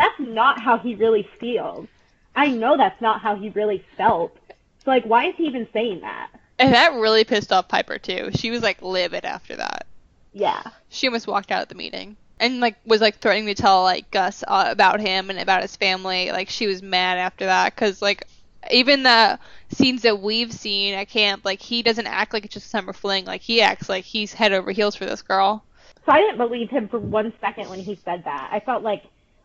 [0.00, 1.86] that's not how he really feels.
[2.34, 4.36] I know that's not how he really felt.
[4.84, 6.30] So like why is he even saying that?
[6.58, 8.30] And that really pissed off Piper too.
[8.34, 9.86] She was like livid after that.
[10.32, 10.62] Yeah.
[10.90, 14.10] she almost walked out of the meeting and like was like threatening to tell like
[14.10, 16.30] Gus uh, about him and about his family.
[16.32, 18.26] Like she was mad after that because like
[18.70, 19.38] even the
[19.72, 22.92] scenes that we've seen at camp, like he doesn't act like it's just a summer
[22.92, 23.24] fling.
[23.24, 25.64] Like he acts like he's head over heels for this girl.
[26.06, 28.50] So I didn't believe him for one second when he said that.
[28.52, 29.04] I felt like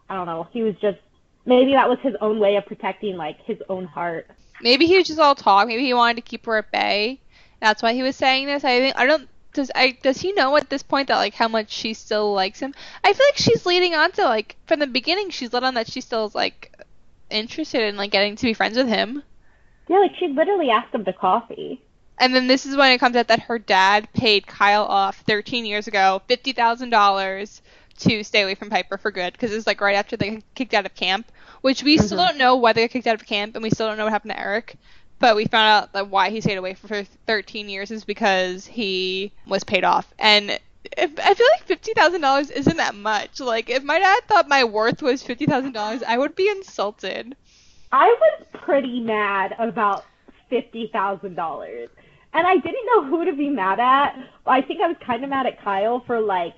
[0.09, 0.99] I don't know, he was just
[1.45, 4.27] maybe that was his own way of protecting like his own heart.
[4.61, 5.67] Maybe he was just all talk.
[5.67, 7.19] Maybe he wanted to keep her at bay.
[7.59, 8.63] That's why he was saying this.
[8.63, 9.29] I think I don't.
[9.53, 12.59] Does I does he know at this point that like how much she still likes
[12.59, 12.73] him?
[13.03, 15.29] I feel like she's leading on to like from the beginning.
[15.29, 16.73] She's led on that she still is like
[17.29, 19.23] interested in like getting to be friends with him.
[19.87, 21.81] Yeah, like she literally asked him to coffee.
[22.17, 25.65] And then this is when it comes out that her dad paid Kyle off 13
[25.65, 27.61] years ago, $50,000
[27.99, 30.85] to stay away from Piper for good because it's like right after they kicked out
[30.85, 31.31] of camp,
[31.61, 32.27] which we still Mhm.
[32.27, 34.13] don't know why they got kicked out of camp, and we still don't know what
[34.13, 34.75] happened to Eric.
[35.19, 39.31] But we found out that why he stayed away for 13 years is because he
[39.47, 40.13] was paid off.
[40.19, 40.59] And
[40.97, 43.39] if, I feel like fifty thousand dollars isn't that much.
[43.39, 47.35] Like if my dad thought my worth was fifty thousand dollars, I would be insulted.
[47.91, 50.03] I was pretty mad about
[50.49, 51.89] fifty thousand dollars,
[52.33, 54.15] and I didn't know who to be mad at.
[54.45, 56.55] I think I was kind of mad at Kyle for like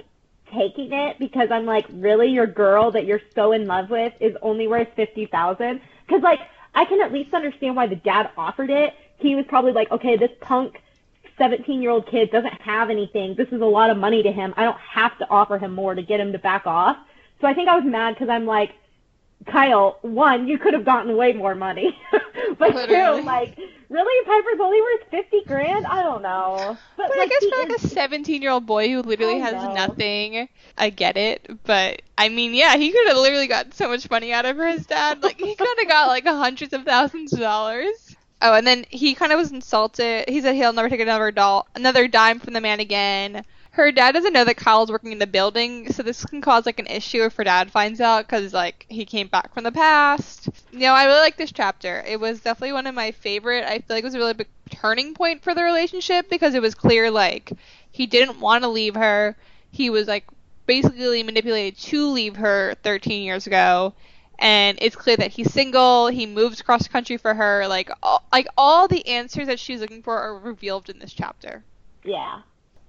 [0.54, 4.36] taking it because I'm like, really, your girl that you're so in love with is
[4.42, 5.82] only worth fifty thousand?
[6.06, 6.40] Because like,
[6.74, 8.94] I can at least understand why the dad offered it.
[9.18, 10.82] He was probably like, okay, this punk
[11.38, 13.36] 17 year old kid doesn't have anything.
[13.36, 14.54] This is a lot of money to him.
[14.58, 16.98] I don't have to offer him more to get him to back off.
[17.42, 18.74] So I think I was mad because I'm like,
[19.46, 21.98] Kyle, one, you could have gotten way more money.
[22.58, 23.22] but Literally.
[23.22, 23.58] two, like,
[23.89, 25.86] really, Piper's only worth 50 grand?
[25.88, 26.78] I don't know.
[26.95, 29.39] But, But I like, guess for like a 17 year old boy who literally I
[29.39, 29.67] has know.
[29.67, 31.63] nothing, I get it.
[31.63, 34.67] But I mean, yeah, he could have literally gotten so much money out of her,
[34.67, 35.21] his dad.
[35.23, 38.15] Like he could have got like hundreds of thousands of dollars.
[38.41, 40.30] Oh, and then he kind of was insulted.
[40.30, 43.43] He said he'll never take another doll, another dime from the man again.
[43.78, 46.80] Her dad doesn't know that Kyle's working in the building, so this can cause like
[46.80, 50.50] an issue if her dad finds out because like he came back from the past.
[50.72, 52.04] You know, I really like this chapter.
[52.08, 53.66] It was definitely one of my favorite.
[53.66, 56.62] I feel like it was a really big turning point for the relationship because it
[56.63, 57.54] was clear like
[57.92, 59.38] he didn't want to leave her.
[59.70, 60.26] He was like
[60.66, 63.94] basically manipulated to leave her 13 years ago.
[64.40, 66.08] And it's clear that he's single.
[66.08, 67.68] He moves across the country for her.
[67.68, 71.63] Like, all, like all the answers that she's looking for are revealed in this chapter.
[72.04, 72.42] Yeah.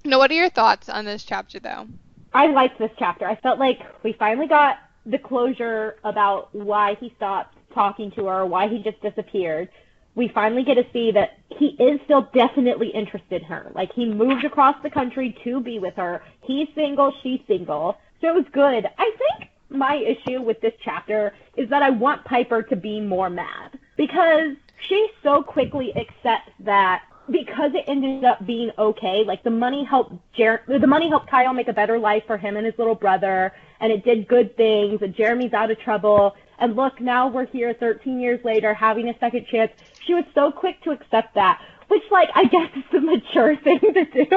[0.04, 1.86] Now, what are your thoughts on this chapter, though?
[2.32, 3.26] I liked this chapter.
[3.26, 8.46] I felt like we finally got the closure about why he stopped talking to her,
[8.46, 9.68] why he just disappeared.
[10.14, 13.70] We finally get to see that he is still definitely interested in her.
[13.74, 16.22] Like he moved across the country to be with her.
[16.42, 17.96] He's single, she's single.
[18.20, 18.86] So it was good.
[18.98, 23.30] I think my issue with this chapter is that I want Piper to be more
[23.30, 24.56] mad because
[24.88, 30.14] she so quickly accepts that because it ended up being okay, like the money helped
[30.36, 33.52] Jer- the money helped Kyle make a better life for him and his little brother,
[33.80, 36.34] and it did good things, and Jeremy's out of trouble.
[36.58, 39.72] And look, now we're here 13 years later having a second chance.
[40.04, 43.78] She was so quick to accept that, which, like, I guess is the mature thing
[43.80, 44.26] to do.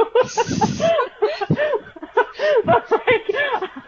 [2.66, 3.26] but, like,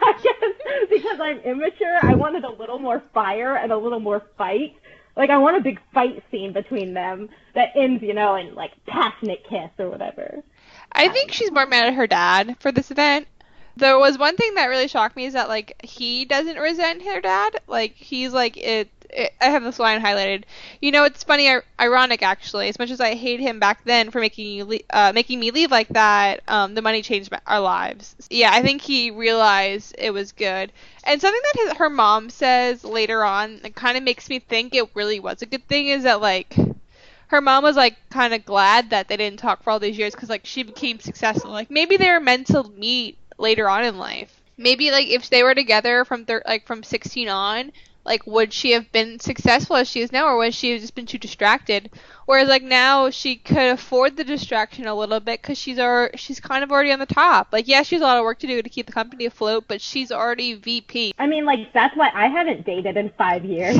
[0.02, 4.22] I guess because I'm immature, I wanted a little more fire and a little more
[4.36, 4.74] fight.
[5.16, 8.72] Like, I want a big fight scene between them that ends, you know, in, like,
[8.86, 10.42] passionate kiss or whatever.
[10.92, 13.28] I think she's more mad at her dad for this event.
[13.76, 17.20] There was one thing that really shocked me is that like he doesn't resent her
[17.20, 17.56] dad.
[17.66, 18.88] Like he's like it.
[19.10, 20.44] it I have this line highlighted.
[20.80, 22.68] You know, it's funny, ir- ironic actually.
[22.68, 25.50] As much as I hate him back then for making you le- uh, making me
[25.50, 28.14] leave like that, um, the money changed our lives.
[28.30, 30.72] Yeah, I think he realized it was good.
[31.04, 34.74] And something that his, her mom says later on, that kind of makes me think
[34.74, 36.56] it really was a good thing, is that like
[37.28, 40.14] her mom was like kind of glad that they didn't talk for all these years
[40.14, 41.50] because like she became successful.
[41.50, 44.40] Like maybe they were meant to meet later on in life.
[44.56, 47.72] Maybe like if they were together from thir- like from 16 on,
[48.04, 50.94] like would she have been successful as she is now, or would she have just
[50.94, 51.90] been too distracted?
[52.26, 56.40] Whereas like now she could afford the distraction a little bit because she's ar- she's
[56.40, 57.48] kind of already on the top.
[57.52, 59.64] Like yeah, she has a lot of work to do to keep the company afloat,
[59.68, 61.14] but she's already VP.
[61.18, 63.76] I mean, like, that's why I haven't dated in five years.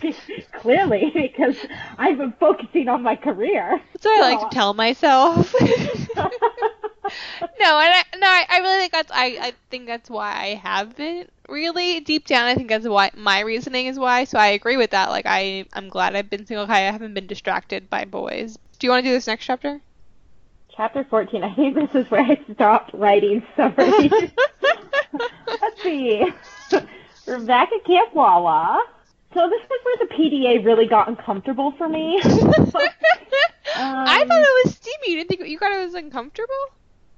[0.52, 1.56] Clearly, because
[1.98, 3.80] I've been focusing on my career.
[3.92, 5.54] That's what I like to tell myself.
[7.04, 10.46] no, and I, no, I, I really think that's I, I think that's why I
[10.54, 12.46] haven't really deep down.
[12.46, 14.24] I think that's why my reasoning is why.
[14.24, 15.10] So I agree with that.
[15.10, 16.66] Like I, I'm glad I've been single.
[16.66, 16.88] Kai.
[16.88, 18.58] I haven't been distracted by boys.
[18.78, 19.80] Do you want to do this next chapter?
[20.74, 21.42] Chapter 14.
[21.44, 24.10] I think this is where I stopped writing summaries.
[25.60, 26.24] Let's see.
[27.26, 28.82] Rebecca Camp Wawa.
[29.34, 32.20] So this is where the PDA really got uncomfortable for me.
[34.06, 35.10] I Um, thought it was steamy.
[35.12, 36.66] You didn't think you thought it was uncomfortable?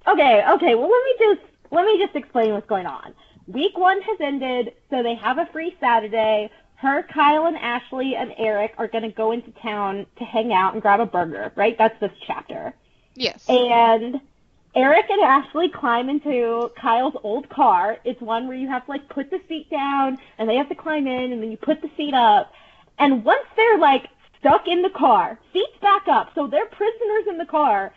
[0.07, 0.75] Okay, okay.
[0.75, 1.41] Well, let me just
[1.71, 3.15] let me just explain what's going on.
[3.47, 6.51] Week one has ended, so they have a free Saturday.
[6.77, 10.75] Her, Kyle, and Ashley and Eric are going to go into town to hang out
[10.75, 11.53] and grab a burger.
[11.57, 11.77] Right?
[11.79, 12.75] That's this chapter.
[13.15, 13.45] Yes.
[13.49, 14.21] And
[14.77, 17.97] Eric and Ashley climb into Kyle's old car.
[18.05, 20.75] It's one where you have to like put the seat down and they have to
[20.75, 22.53] climb in and then you put the seat up.
[22.99, 27.39] And once they're like stuck in the car, seats back up, so they're prisoners in
[27.39, 27.95] the car.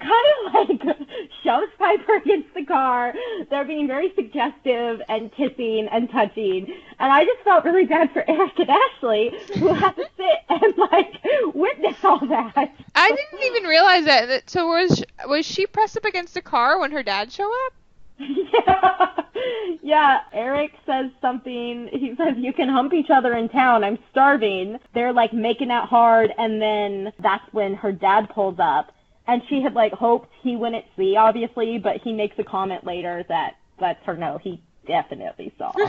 [0.00, 0.80] Kyle like
[1.44, 3.12] shoves Piper against the car.
[3.50, 6.66] They're being very suggestive and kissing and touching.
[6.98, 10.74] And I just felt really bad for Eric and Ashley who had to sit and
[10.78, 12.72] like witness all that.
[12.94, 14.26] I didn't even realize that.
[14.26, 17.72] that- So was was she pressed up against the car when her dad showed up?
[18.18, 19.06] yeah.
[19.82, 21.88] yeah, Eric says something.
[21.92, 23.82] He says, You can hump each other in town.
[23.84, 24.78] I'm starving.
[24.94, 28.92] They're like making out hard, and then that's when her dad pulls up.
[29.26, 33.24] And she had like hoped he wouldn't see, obviously, but he makes a comment later
[33.28, 35.72] that lets her know he definitely saw.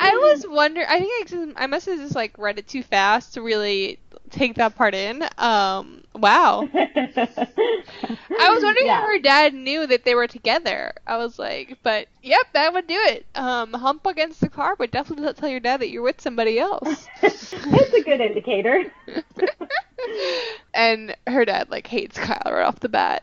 [0.00, 0.86] I was wondering.
[0.88, 3.98] I think I, just, I must have just like read it too fast to really
[4.28, 5.22] take that part in.
[5.38, 6.68] Um, wow.
[6.74, 8.98] I was wondering Yeah.
[8.98, 10.92] if her dad knew that they were together.
[11.06, 13.26] I was like, but yep, that would do it.
[13.34, 16.58] Um, hump against the car, but definitely don't tell your dad that you're with somebody
[16.58, 17.08] else.
[17.22, 18.84] it's a good indicator.
[20.74, 23.22] and her dad like hates Kyle right off the bat.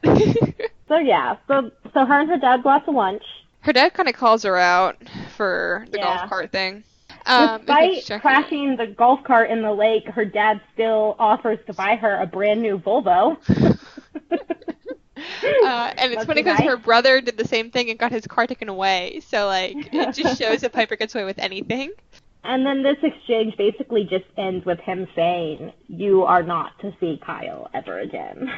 [0.88, 3.24] So yeah, so so her and her dad go out to lunch.
[3.62, 4.98] her dad kind of calls her out
[5.36, 6.04] for the Yeah.
[6.04, 6.84] golf cart thing.
[7.26, 8.22] Um, Despite it.
[8.22, 12.28] crashing the golf cart in the lake, her dad still offers to buy her a
[12.28, 13.38] brand new Volvo.
[15.18, 18.12] Uh, and it's Must funny be because her brother did the same thing and got
[18.12, 19.22] his car taken away.
[19.26, 21.92] So like, it just shows that Piper gets away with anything.
[22.44, 27.20] And then this exchange basically just ends with him saying, "You are not to see
[27.26, 28.52] Kyle ever again,"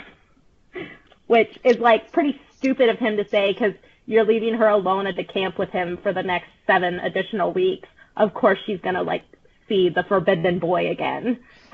[1.28, 3.74] which is like pretty stupid of him to say because
[4.06, 7.88] you're leaving her alone at the camp with him for the next seven additional weeks.
[8.18, 9.24] Of course, she's gonna like
[9.68, 11.40] see the forbidden boy again.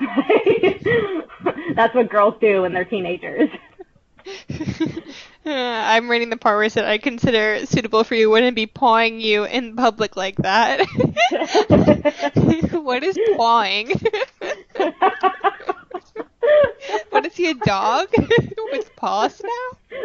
[1.74, 3.48] That's what girls do when they're teenagers.
[5.46, 9.20] I'm reading the part where it said I consider suitable for you wouldn't be pawing
[9.20, 10.80] you in public like that.
[12.72, 13.92] what is pawing?
[17.10, 18.08] what is he a dog
[18.72, 19.98] with paws now?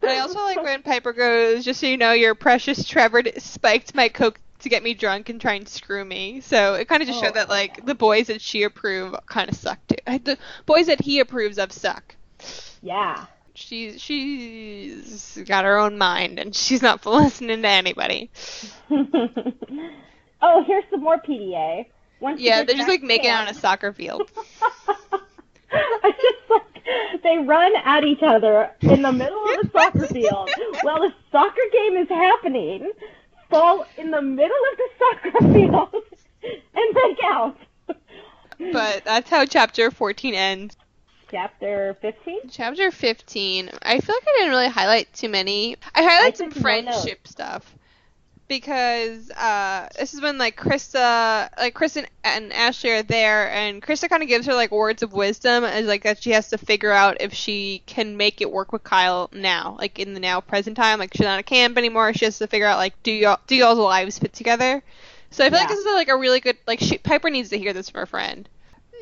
[0.00, 3.94] But I also like when Piper goes, just so you know, your precious Trevor spiked
[3.94, 6.40] my coke to get me drunk and try and screw me.
[6.40, 9.48] So it kind of just Oh, showed that like the boys that she approve kind
[9.48, 9.96] of suck too.
[10.06, 10.36] The
[10.66, 12.14] boys that he approves of suck.
[12.82, 13.26] yeah.
[13.54, 18.30] She's she's got her own mind and she's not listening to anybody.
[20.42, 21.86] oh, here's some more PDA.
[22.20, 24.30] Once Yeah, they're just like making out on a soccer field.
[25.72, 30.50] I just like they run at each other in the middle of the soccer field
[30.82, 32.92] while the soccer game is happening.
[33.50, 35.94] Fall in the middle of the soccer field
[36.42, 37.56] and break out.
[38.72, 40.76] But that's how chapter 14 ends.
[41.30, 42.40] chapter fifteen.
[42.48, 45.76] Chapter 15, I feel like I didn't really highlight too many.
[45.94, 47.06] I highlighted I some took no notes.
[47.06, 47.76] friendship stuff
[48.48, 54.08] because uh, this is when like Krista, like Kristen and Ashley are there, and Krista
[54.08, 56.92] kind of gives her like words of wisdom as like that she has to figure
[56.92, 60.76] out if she can make it work with Kyle now, like in the now present
[60.76, 60.98] time.
[60.98, 62.12] Like she's not at camp anymore.
[62.14, 64.82] She has to figure out like do y'all do y'all's lives fit together.
[65.30, 67.58] So I feel like this is like a really good like she, Piper needs to
[67.58, 68.48] hear this from her friend.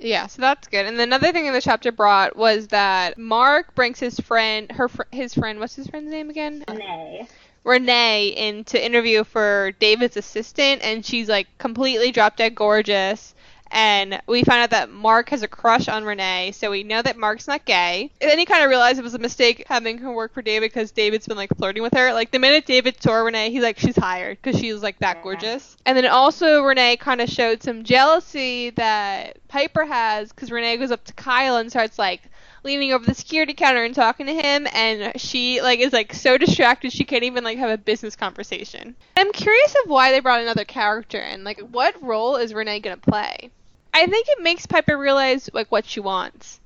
[0.01, 0.87] Yeah, so that's good.
[0.87, 5.03] And another thing in the chapter brought was that Mark brings his friend, her fr-
[5.13, 6.65] his friend, what's his friend's name again?
[6.69, 7.29] Nay.
[7.65, 13.35] Renee in to interview for David's assistant, and she's like completely drop dead gorgeous.
[13.71, 17.17] And we find out that Mark has a crush on Renee, so we know that
[17.17, 18.09] Mark's not gay.
[18.21, 20.71] And then he kind of realized it was a mistake having her work for David
[20.71, 22.13] because David's been like flirting with her.
[22.13, 25.23] Like the minute David saw Renee, he's like, she's hired because she's like that Yeah.
[25.25, 25.77] gorgeous.
[25.87, 30.93] And then also Renee kind of showed some jealousy that Piper has because Renee goes
[30.93, 32.21] up to Kyle and starts like
[32.65, 36.39] leaning over the security counter and talking to him and she like is like so
[36.39, 38.97] distracted she can't even like have a business conversation.
[39.17, 41.45] I'm curious of why they brought another character in.
[41.45, 43.51] Like what role is Renee gonna play?
[43.93, 46.61] I think it makes Piper realize like what she wants.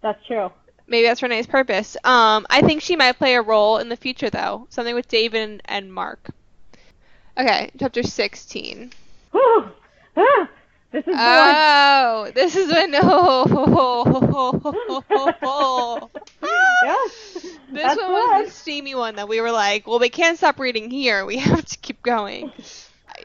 [0.00, 0.50] That's true.
[0.86, 1.96] Maybe that's Renee's purpose.
[2.04, 4.66] Um, I think she might play a role in the future though.
[4.70, 6.30] Something with David and, and Mark.
[7.38, 8.92] Okay, chapter sixteen.
[9.30, 9.70] Whew.
[10.16, 10.48] Ah,
[10.92, 11.54] this is the one.
[11.54, 14.50] Oh, this is when oh,
[16.84, 17.46] Yes.
[17.72, 18.44] This one was one.
[18.44, 21.24] the steamy one that we were like, well, we can't stop reading here.
[21.24, 22.52] We have to keep going.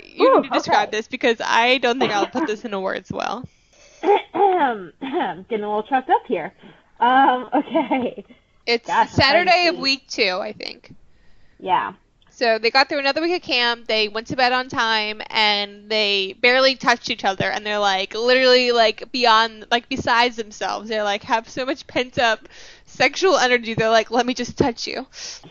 [0.06, 0.98] You Ooh, need to describe okay.
[0.98, 3.44] this because I don't think I'll put this into words well.
[4.02, 6.54] Getting a little choked up here.
[7.02, 8.24] Um, okay.
[8.66, 10.96] It's Gosh, Saturday of week two, I think.
[11.60, 11.94] Yeah.
[12.38, 13.88] So they got through another week of camp.
[13.88, 17.50] They went to bed on time, and they barely touched each other.
[17.50, 20.88] And they're like literally like beyond, like besides themselves.
[20.88, 22.48] They're like have so much pent up
[22.86, 23.74] sexual energy.
[23.74, 25.08] They're like, let me just touch you.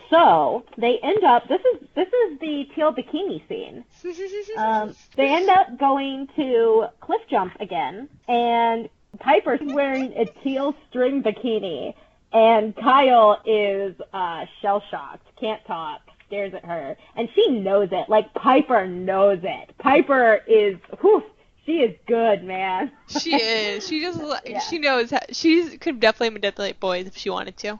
[0.09, 1.49] So they end up.
[1.49, 3.83] This is this is the teal bikini scene.
[4.57, 8.87] Um, they end up going to cliff jump again, and
[9.19, 11.93] Piper's wearing a teal string bikini,
[12.31, 18.09] and Kyle is uh, shell shocked, can't talk, stares at her, and she knows it.
[18.09, 19.75] Like Piper knows it.
[19.77, 21.23] Piper is, whew,
[21.65, 22.91] she is good, man.
[23.07, 23.87] she is.
[23.87, 24.19] She just.
[24.45, 24.59] Yeah.
[24.59, 25.11] She knows.
[25.11, 27.79] How, she could definitely manipulate boys if she wanted to.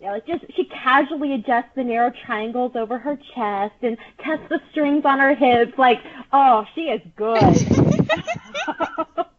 [0.00, 4.60] Yeah, like just she casually adjusts the narrow triangles over her chest and tests the
[4.72, 5.78] strings on her hips.
[5.78, 5.98] Like,
[6.32, 7.38] oh, she is good.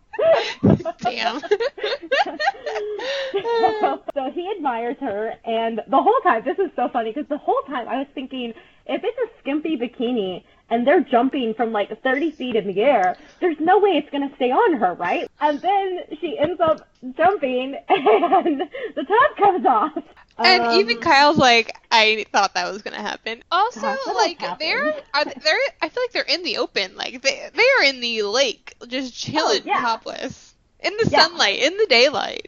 [1.01, 1.41] Damn.
[4.13, 7.61] so he admires her, and the whole time, this is so funny because the whole
[7.67, 8.53] time I was thinking,
[8.85, 13.17] if it's a skimpy bikini and they're jumping from like 30 feet in the air,
[13.39, 15.27] there's no way it's going to stay on her, right?
[15.41, 18.61] And then she ends up jumping and
[18.95, 19.97] the top comes off.
[20.39, 23.43] And Um, even Kyle's like, I thought that was gonna happen.
[23.51, 27.21] Also, Gosh, like they're are they- they're I feel like they're in the open, like
[27.21, 29.79] they they are in the lake, just chilling Oh, yeah.
[29.81, 31.19] topless in the Yeah.
[31.27, 32.47] sunlight, in the daylight.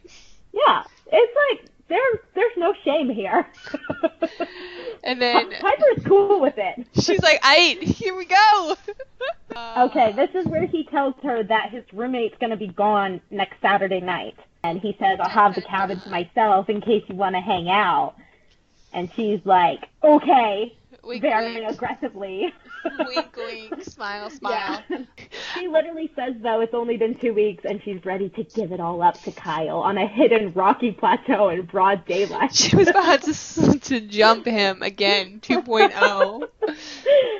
[0.52, 1.98] Yeah, it's like there,
[2.34, 3.46] there's no shame here.
[5.04, 6.86] And then Piper's cool with it.
[6.94, 8.76] she's like, "I here we go."
[9.78, 13.58] Okay, this is where he tells her that his roommate's going to be gone next
[13.62, 14.36] Saturday night.
[14.62, 17.70] And he says, I'll have the cabin to myself in case you want to hang
[17.70, 18.16] out.
[18.92, 22.52] And she's like, okay, wink, very wink, aggressively.
[23.04, 24.84] Wink, wink, smile, smile.
[24.90, 25.04] Yeah.
[25.54, 28.80] She literally says, though, it's only been two weeks and she's ready to give it
[28.80, 32.54] all up to Kyle on a hidden rocky plateau in broad daylight.
[32.54, 35.40] She was about to to jump him again,
[35.94, 36.48] oh.
[36.66, 36.72] 2.0.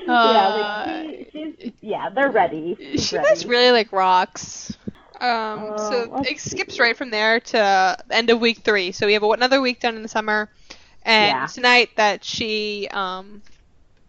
[0.07, 2.79] yeah, like she, she's, yeah, they're ready.
[2.97, 3.47] She's She ready.
[3.47, 4.77] really like rocks.
[5.21, 8.93] Um, Uh, so it skips right from there to end of week three.
[8.93, 10.51] So we have another week done in the summer,
[11.03, 11.47] and Yeah.
[11.47, 13.43] tonight that she um,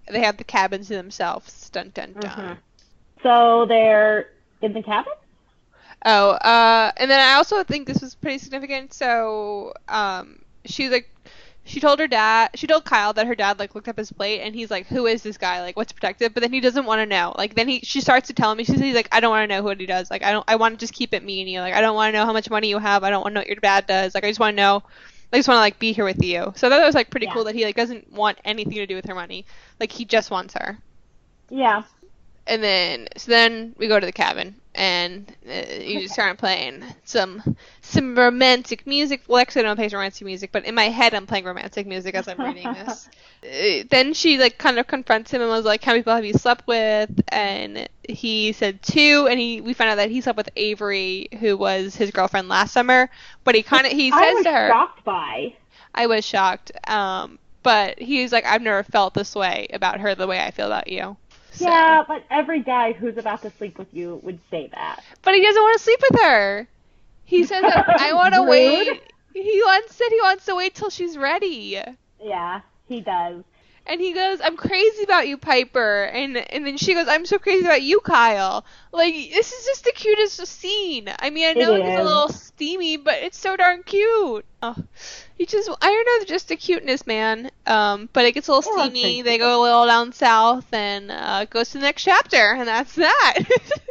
[0.10, 1.70] they have the cabin to themselves.
[1.70, 2.32] Dun dun dun.
[2.32, 2.58] Mhm.
[3.24, 4.30] So they're
[4.62, 5.14] in the cabin?
[6.06, 8.94] Oh, uh, and then I also think this was pretty significant.
[8.94, 11.10] So, um, she like,
[11.64, 14.42] she told her dad, she told Kyle that her dad like looked up his plate
[14.42, 15.62] and he's like, who is this guy?
[15.62, 16.34] Like, what's protected?
[16.34, 17.34] But then he doesn't want to know.
[17.38, 19.56] Like, then he, she starts to tell me, she's he's like, I don't want to
[19.56, 20.10] know what he does.
[20.10, 21.60] Like, I don't, I want to just keep it me and you.
[21.60, 23.04] Like, I don't want to know how much money you have.
[23.04, 24.16] I don't want to know what your dad does.
[24.16, 24.84] Like, I just want to know.
[25.34, 26.54] I just want to like be here with you.
[26.56, 27.34] So that was like pretty Yeah.
[27.34, 29.46] cool that he like doesn't want anything to do with her money.
[29.80, 30.80] Like, he just wants her.
[31.50, 31.84] Yeah.
[32.48, 37.58] And then, so then we go to the cabin, and uh, you start playing some
[37.82, 39.24] some romantic music.
[39.28, 42.16] Well, actually, I don't play romantic music, but in my head, I'm playing romantic music
[42.16, 43.10] as I'm reading this.
[43.44, 46.26] Uh, then she like kind of confronts him and was like, "How many people have
[46.26, 50.38] you slept with?" And he said two, and he we found out that he slept
[50.38, 53.10] with Avery, who was his girlfriend last summer.
[53.44, 55.56] But he kind of he I says was to her, shocked by.
[55.96, 60.28] "I was shocked," um, but he's like, "I've never felt this way about her the
[60.28, 61.18] way I feel about you."
[61.58, 65.04] So- Yeah, but every guy who's about to sleep with you would say that.
[65.24, 66.68] But he doesn't want to sleep with her.
[67.26, 69.02] He says that I want to wait.
[69.34, 71.80] He wants said he wants to wait till she's ready.
[72.24, 73.44] Yeah, he does.
[73.86, 77.38] And he goes, "I'm crazy about you, Piper." And and then she goes, "I'm so
[77.38, 81.10] crazy about you, Kyle." Like this is just the cutest scene.
[81.20, 84.46] I mean, I know It it's a little steamy, but it's so darn cute.
[84.62, 84.76] Oh,
[85.38, 87.52] he just I don't know, just the cuteness, man.
[87.66, 89.02] Um, but it gets a little I steamy.
[89.02, 89.22] Tracy.
[89.22, 92.96] They go a little down south, and uh, goes to the next chapter, and that's
[92.96, 93.40] that.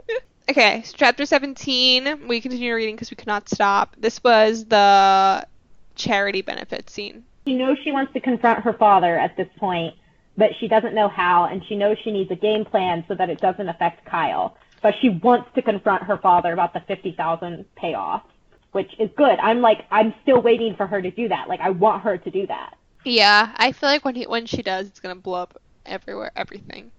[0.50, 2.26] okay, so chapter 17.
[2.26, 3.94] We continue reading because we could not stop.
[3.96, 5.46] This was the
[5.94, 7.24] charity benefit scene.
[7.46, 9.94] She knows she wants to confront her father at this point,
[10.36, 13.30] but she doesn't know how, and she knows she needs a game plan so that
[13.30, 14.56] it doesn't affect Kyle.
[14.82, 18.22] But she wants to confront her father about the fifty thousand payoff,
[18.76, 19.38] which is good.
[19.38, 21.48] I'm like, I'm still waiting for her to do that.
[21.48, 22.74] Like, I want her to do that.
[23.04, 26.90] Yeah, I feel like when he when she does, it's gonna blow up everywhere, everything.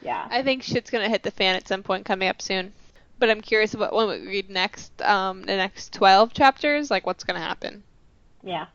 [0.00, 0.28] Yeah.
[0.30, 2.72] I think shit's gonna hit the fan at some point coming up soon.
[3.18, 7.24] But I'm curious about when we read next, um, the next twelve chapters, like what's
[7.24, 7.82] gonna happen.
[8.44, 8.66] Yeah.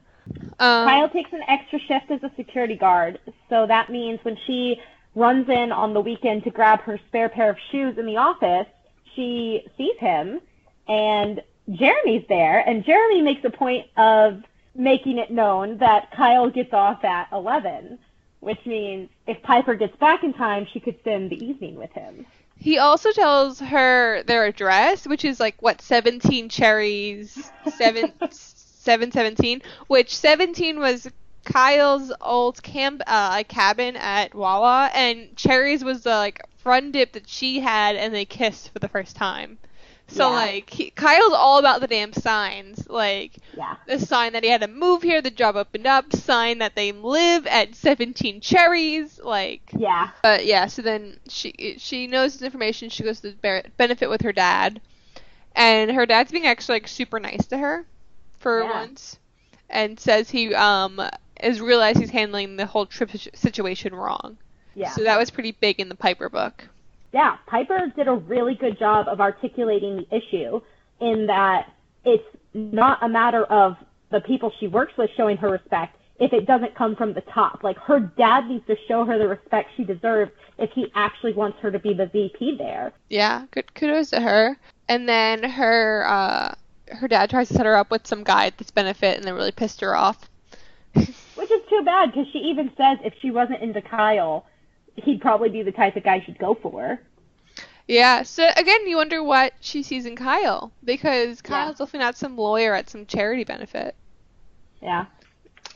[0.60, 4.82] Um, Kyle takes an extra shift as a security guard, so that means when she
[5.16, 8.68] runs in on the weekend to grab her spare pair of shoes in the office,
[9.16, 10.42] she sees him,
[10.90, 14.44] and Jeremy's there, and Jeremy makes a point of
[14.76, 18.00] making it known that Kyle gets off at 11,
[18.40, 22.26] which means if Piper gets back in time, she could spend the evening with him.
[22.58, 29.62] he also tells her their address, which is like what seventeen cherries, seven seven seventeen,
[29.88, 31.08] which seventeen was
[31.44, 37.28] Kyle's old camp uh, cabin at Wawa, and cherries was the like front dip that
[37.28, 39.58] she had, and they kissed for the first time.
[40.10, 40.36] So Yeah.
[40.36, 43.76] like he, Kyle's all about the damn signs, like Yeah.
[43.88, 46.92] the sign that he had to move here, the job opened up, sign that they
[46.94, 50.10] live at 17 Cherries, like Yeah.
[50.24, 52.90] but yeah, so then she she knows this information.
[52.90, 54.80] She goes to the benefit with her dad,
[55.56, 57.86] and her dad's being actually like super nice to her
[58.40, 58.72] for Yeah.
[58.72, 59.18] once,
[59.70, 61.02] and says he um
[61.42, 64.38] has realized he's handling the whole trip situation wrong.
[64.74, 64.92] Yeah.
[64.92, 66.70] So that was pretty big in the Piper book.
[67.14, 70.62] Yeah, Piper did a really good job of articulating the issue
[71.00, 71.72] in that
[72.04, 73.78] it's not a matter of
[74.12, 75.96] the people she works with showing her respect.
[76.20, 77.64] if it doesn't come from the top.
[77.64, 81.60] Like her dad needs to show her the respect she deserves if he actually wants
[81.62, 82.92] her to be the VP there.
[83.10, 84.58] Yeah, good kudos to her.
[84.90, 86.56] And then her uh
[86.88, 89.36] her dad tries to set her up with some guy at this benefit and then
[89.36, 90.18] really pissed her off.
[90.94, 94.46] Which is too bad because she even says if she wasn't into Kyle,
[94.98, 97.00] he'd probably be the type of guy she'd go for.
[97.88, 101.86] Yeah, so again, you wonder what she sees in Kyle because Kyle's Yeah.
[101.86, 103.96] definitely not some lawyer at some charity benefit.
[104.82, 105.06] Yeah.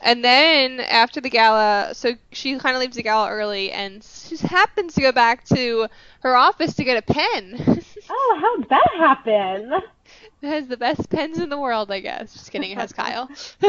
[0.04, 4.30] And then after the gala, so she kind of leaves the gala early and she
[4.30, 5.86] just happens to go back to
[6.20, 7.82] her office to get a pen.
[8.14, 9.72] Oh, how'd that happen?
[10.42, 12.32] it has the best pens in the world, I guess.
[12.34, 13.30] Just kidding, it has Kyle.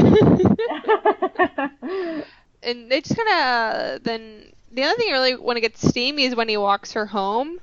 [2.64, 6.24] and they just kind of then the other thing I really want to get steamy
[6.24, 7.59] is when he walks her home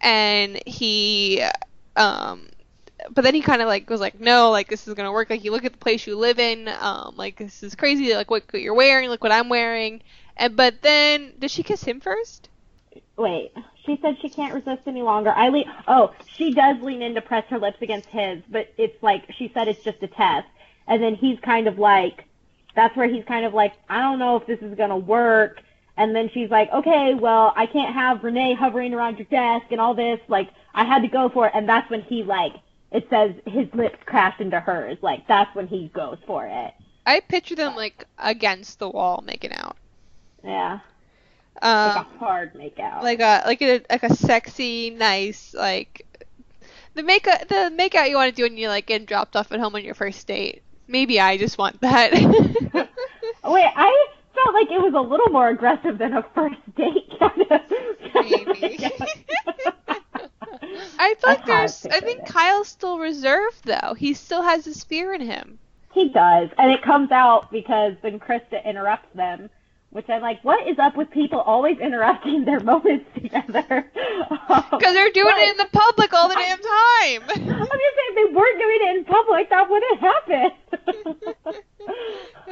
[0.00, 1.42] and he
[1.96, 2.48] um
[3.10, 5.44] but then he kind of like was like no like this is gonna work like
[5.44, 8.44] you look at the place you live in um like this is crazy like what,
[8.54, 10.00] you're wearing look what i'm wearing
[10.36, 12.48] and but then does she kiss him first
[13.16, 13.52] Wait,
[13.84, 15.30] she said she can't resist any longer.
[15.30, 19.02] I le- oh, she does lean in to press her lips against his, but it's
[19.02, 20.48] like she said it's just a test.
[20.86, 22.24] And then he's kind of like,
[22.74, 25.62] that's where he's kind of like, I don't know if this is gonna work.
[25.96, 29.80] And then she's like, okay, well, I can't have Renee hovering around your desk and
[29.80, 30.20] all this.
[30.28, 31.52] Like, I had to go for it.
[31.54, 32.54] And that's when he like,
[32.90, 34.98] it says his lips crash into hers.
[35.02, 36.72] Like, that's when he goes for it.
[37.06, 39.76] i picture them like against the wall making out
[40.44, 40.80] Yeah,
[41.62, 43.02] um like a hard makeout.
[43.02, 46.06] like a like a like a sexy, nice like
[46.94, 49.60] the make the makeout you want to do when you're like getting dropped off at
[49.60, 50.62] home on your first date.
[50.86, 52.12] Maybe I just want that.
[53.44, 54.06] Wait, I
[54.42, 57.60] felt like it was a little more aggressive than a first date kind of.
[58.14, 58.78] Maybe.
[60.98, 61.86] I That's feel I there's.
[61.86, 62.26] I think it.
[62.26, 63.94] Kyle's still reserved though.
[63.94, 65.58] He still has his fear in him.
[65.92, 69.50] He does, and it comes out because then Krista interrupts them,
[69.90, 73.90] which I'm like, what is up with people always interrupting their moments together?
[74.48, 77.46] Um, because they're doing it in the public all the damn I was time.
[77.46, 80.50] gonna say if they weren't doing it in public, that wouldn't happen.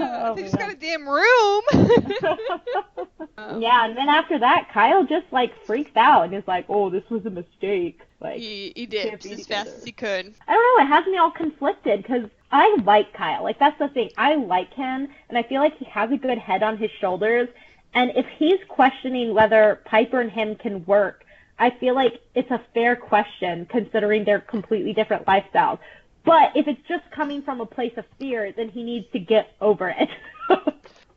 [0.01, 1.63] Oh, they just got a damn room.
[3.61, 7.09] yeah, and then after that, Kyle just like freaks out and is like, "Oh, this
[7.11, 10.35] was a mistake." Like, he, he dips be as fast as he could.
[10.47, 10.85] I don't know.
[10.85, 13.43] It has me all conflicted because I like Kyle.
[13.43, 14.11] Like that's the thing.
[14.17, 17.49] I like him, and I feel like he has a good head on his shoulders.
[17.95, 21.25] And if he's questioning whether Piper and him can work,
[21.59, 25.79] I feel like it's a fair question considering their completely different lifestyles.
[26.25, 29.55] But if it's just coming from a place of fear, then he needs to get
[29.61, 30.09] over it.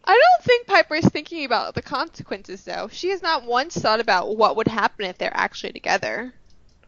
[0.06, 2.90] I don't think Piper is thinking about the consequences, though.
[2.92, 6.34] She has not once thought about what would happen if they're actually together.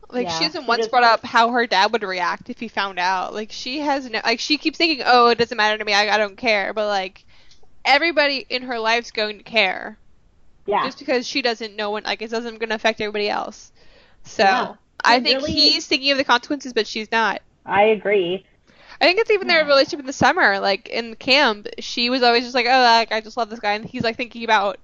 [0.09, 2.99] Like Yeah, she hasn't once brought up how her dad would react if he found
[2.99, 3.34] out.
[3.34, 5.93] Like she has no, like she keeps thinking, "Oh, it doesn't matter to me.
[5.93, 7.26] I, I don't care." But like
[7.84, 9.97] everybody in her life's going to care
[10.66, 10.86] yeah.
[10.86, 12.03] just because she doesn't know when.
[12.03, 13.72] Like it doesn't going to affect everybody else.
[14.24, 14.76] So Yeah.
[15.03, 17.41] I think really he's thinking of the consequences, but she's not.
[17.66, 18.45] I agree.
[19.01, 20.59] I think it's even their relationship in the summer.
[20.59, 23.74] Like in camp, she was always just like, "Oh, like I just love this guy,"
[23.74, 24.80] and he's like thinking about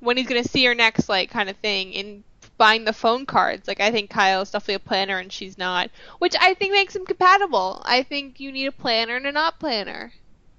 [0.00, 2.24] when he's gonna see her next, like kind of thing, and
[2.58, 3.68] buying the phone cards.
[3.68, 7.06] Like I think Kyle's definitely a planner, and she's not, which I think makes them
[7.06, 7.82] compatible.
[7.84, 10.12] I think you need a planner and a not planner.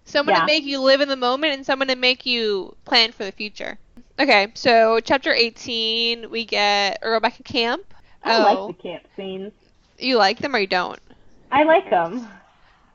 [0.05, 0.39] Someone Yeah.
[0.41, 3.31] to make you live in the moment, and someone to make you plan for the
[3.31, 3.77] future.
[4.19, 7.93] Okay, so chapter 18, we get go back camp.
[8.23, 9.53] I oh, like the camp scenes.
[9.99, 10.99] you like them or you don't?
[11.51, 12.27] I like them.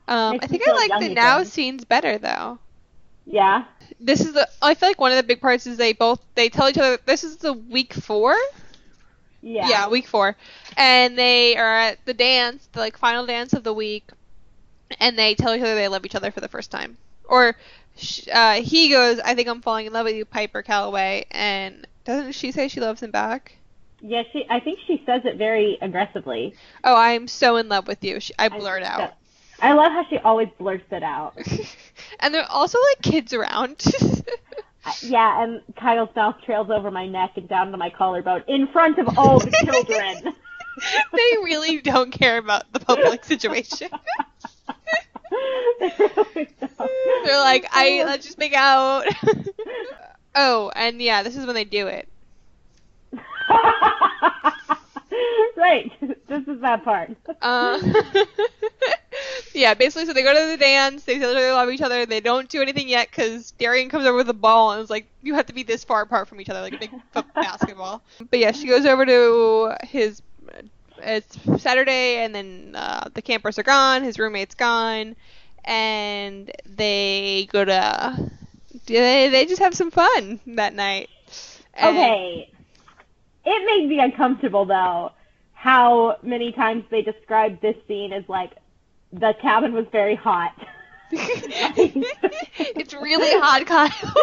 [0.07, 1.15] Um, I think I like young the again.
[1.15, 2.59] now scenes better though.
[3.25, 3.65] Yeah.
[3.99, 4.47] This is the.
[4.61, 6.97] I feel like one of the big parts is they both they tell each other.
[7.05, 8.35] This is the week four.
[9.41, 9.67] Yeah.
[9.67, 10.35] Yeah, week four,
[10.77, 14.11] and they are at the dance, the like final dance of the week,
[14.99, 16.97] and they tell each other they love each other for the first time.
[17.23, 17.55] Or
[18.31, 22.33] uh, he goes, "I think I'm falling in love with you, Piper Calloway," and doesn't
[22.33, 23.57] she say she loves him back?
[24.01, 24.45] Yeah, she.
[24.49, 26.55] I think she says it very aggressively.
[26.83, 28.19] Oh, I'm so in love with you.
[28.19, 28.97] She, I I blurt think out.
[28.99, 29.17] that-
[29.63, 31.37] I love how she always blurts it out.
[32.19, 33.83] and there are also like kids around.
[34.83, 38.65] Uh, yeah, and Kyle's mouth trails over my neck and down to my collarbone in
[38.69, 40.33] front of all the children.
[41.13, 43.89] they really don't care about the public situation.
[45.79, 46.49] They really.
[47.25, 49.05] They're like, I let's just make out.
[50.33, 52.09] oh, and yeah, this is when they do it.
[55.57, 55.91] right.
[56.27, 57.11] This is that part.
[57.41, 57.79] Uh,
[59.53, 61.03] yeah, basically, so they go to the dance.
[61.03, 62.05] They tell they love each other.
[62.05, 65.07] They don't do anything yet because Darian comes over with a ball and is like,
[65.21, 66.91] "You have to be this far apart from each other, like a big
[67.35, 70.21] basketball." But yeah, she goes over to his.
[71.03, 74.03] It's Saturday, and then uh, the campers are gone.
[74.03, 75.15] His roommate's gone,
[75.65, 78.31] and they go to
[78.85, 81.09] they they just have some fun that night.
[81.73, 82.47] And- Okay.
[83.45, 85.11] It made me uncomfortable though,
[85.53, 88.51] how many times they described this scene as like
[89.13, 90.53] the cabin was very hot.
[91.11, 94.13] it's really hot, Kyle.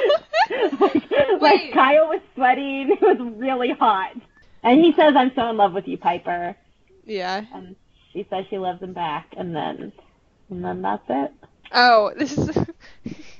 [0.81, 2.91] like, like Kyle was sweating.
[2.91, 4.12] It was really hot.
[4.62, 6.57] And he says, "I'm so in love with you, Piper."
[7.05, 7.45] yeah.
[7.55, 7.77] And
[8.12, 9.93] she says she loves him back, and then,
[10.51, 11.33] and then that's it.
[11.73, 12.57] Oh, this is.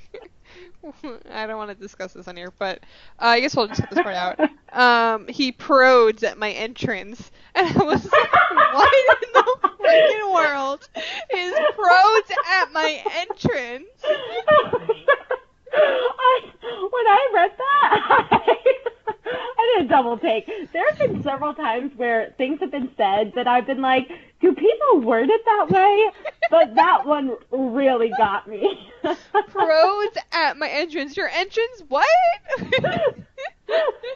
[1.31, 2.79] I don't want to discuss this on here, but
[3.19, 4.39] uh, I guess we'll just cut this part out.
[4.71, 8.33] Um, he prodes at my entrance, and I was like,
[8.73, 10.87] "What in the freaking world
[11.33, 13.89] is prodes at my entrance?"
[15.71, 18.27] I, when I read that,
[19.25, 20.47] I did a double take.
[20.73, 24.07] There have been several times where things have been said that I've been like,
[24.41, 26.11] do people word it that way?
[26.49, 28.78] But that one really got me.
[29.49, 31.15] Prodes at my entrance.
[31.17, 31.83] Your entrance?
[31.87, 32.07] What?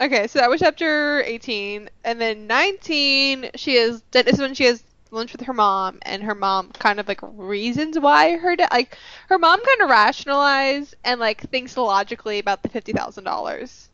[0.00, 1.90] Okay, so that was chapter 18.
[2.04, 6.22] And then 19, she is, this is when she has lunch with her mom, and
[6.22, 8.96] her mom kind of like reasons why her like,
[9.28, 13.88] her mom kind of rationalized and like thinks logically about the $50,000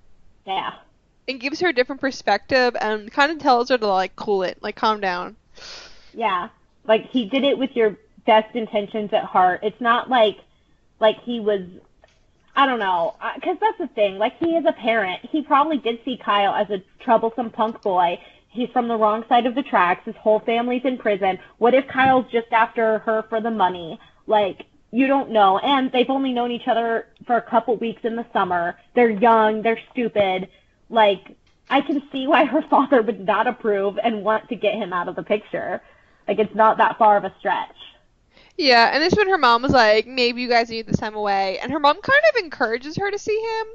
[0.47, 0.74] yeah.
[1.26, 4.59] and gives her a different perspective and kind of tells her to like cool it,
[4.62, 5.34] like calm down.
[6.14, 6.51] Yeah.
[6.86, 7.97] Like he did it with your
[8.27, 9.61] best intentions at heart.
[9.62, 10.39] It's not like
[11.01, 11.62] like he was
[12.57, 14.16] I don't know, because that's the thing.
[14.16, 15.20] Like he is a parent.
[15.31, 18.18] He probably did see Kyle as a troublesome punk boy.
[18.49, 20.07] He's from the wrong side of the tracks.
[20.07, 21.39] His whole family's in prison.
[21.59, 24.01] What if Kyle's just after her for the money?
[24.27, 25.59] Like you don't know.
[25.59, 28.79] And they've only known each other for a couple weeks in the summer.
[28.95, 29.61] They're young.
[29.61, 30.49] They're stupid.
[30.89, 31.37] Like
[31.68, 35.09] I can see why her father would not approve and want to get him out
[35.09, 35.83] of the picture.
[36.27, 37.77] Like it's not that far of a stretch.
[38.57, 41.59] Yeah, and this when her mom was like, maybe you guys need this time away.
[41.59, 43.67] And her mom kind of encourages her to see him,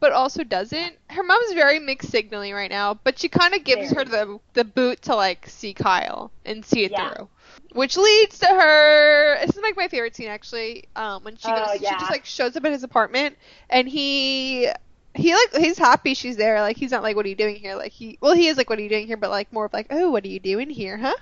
[0.00, 0.96] but also doesn't.
[1.10, 4.64] Her mom's very mixed signaling right now, but she kind of gives her the the
[4.64, 6.96] boot to like see Kyle and see it Yeah.
[6.96, 7.28] through.
[7.72, 9.38] Which leads to her.
[9.40, 10.84] This is like my favorite scene actually.
[10.94, 13.36] Um, when she Oh, goes, she just like shows up at his apartment,
[13.68, 14.68] and he
[15.14, 16.60] he like he's happy she's there.
[16.60, 17.74] Like he's not like, what are you doing here?
[17.74, 19.16] Like he well he is like, what are you doing here?
[19.16, 21.14] But like more of like, oh, what are you doing here, huh?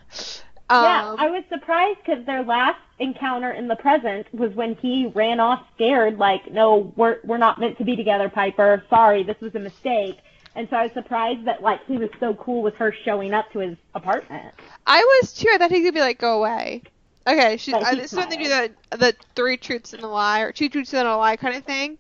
[0.71, 5.07] Yeah, Um, I was surprised because their last encounter in the present was when he
[5.15, 8.85] ran off scared, like, "No, we're we're not meant to be together, Piper.
[8.91, 10.19] Sorry, this was a mistake."
[10.55, 13.51] And so I was surprised that like he was so cool with her showing up
[13.53, 14.55] to his apartment.
[14.87, 15.49] I was too.
[15.53, 16.83] I thought he could be like, go away.
[17.27, 20.41] Okay, she, uh, this is when they do the the three truths and a lie
[20.41, 21.99] or two truths and a lie kind of thing.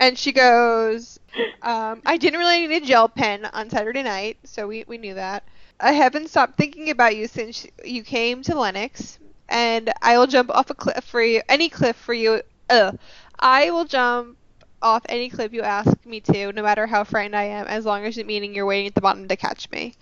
[0.00, 1.18] And she goes,
[1.62, 5.14] um, I didn't really need a gel pen on Saturday night, so we, we knew
[5.14, 5.44] that.
[5.80, 9.18] I haven't stopped thinking about you since you came to Lennox,
[9.48, 12.42] and I will jump off a cliff for you, any cliff for you.
[12.70, 12.98] Ugh.
[13.38, 14.36] I will jump
[14.82, 18.04] off any cliff you ask me to, no matter how frightened I am, as long
[18.04, 19.94] as you're meaning you're waiting at the bottom to catch me.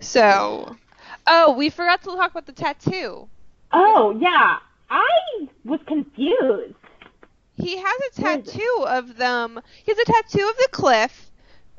[0.00, 0.76] So,
[1.26, 3.28] oh, we forgot to talk about the tattoo.
[3.72, 4.58] Oh yeah,
[4.90, 6.74] I was confused.
[7.56, 8.44] He has a it?
[8.44, 9.60] tattoo of them.
[9.84, 11.30] He has a tattoo of the cliff.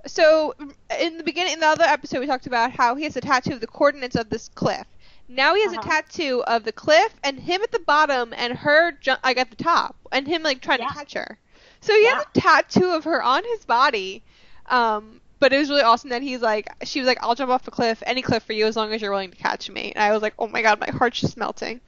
[0.07, 0.53] So
[0.99, 3.53] in the beginning, in the other episode, we talked about how he has a tattoo
[3.53, 4.85] of the coordinates of this cliff.
[5.27, 5.89] Now he has a Uh-huh.
[5.89, 9.55] tattoo of the cliff and him at the bottom and her ju- like at the
[9.55, 10.87] top and him like trying Yeah.
[10.89, 11.37] to catch her.
[11.81, 14.23] So he has a tattoo of her on his body.
[14.67, 17.67] Um, but it was really awesome that he's like, she was like, I'll jump off
[17.67, 19.91] a cliff, any cliff for you, as long as you're willing to catch me.
[19.95, 21.81] And I was like, oh my god, my heart's just melting.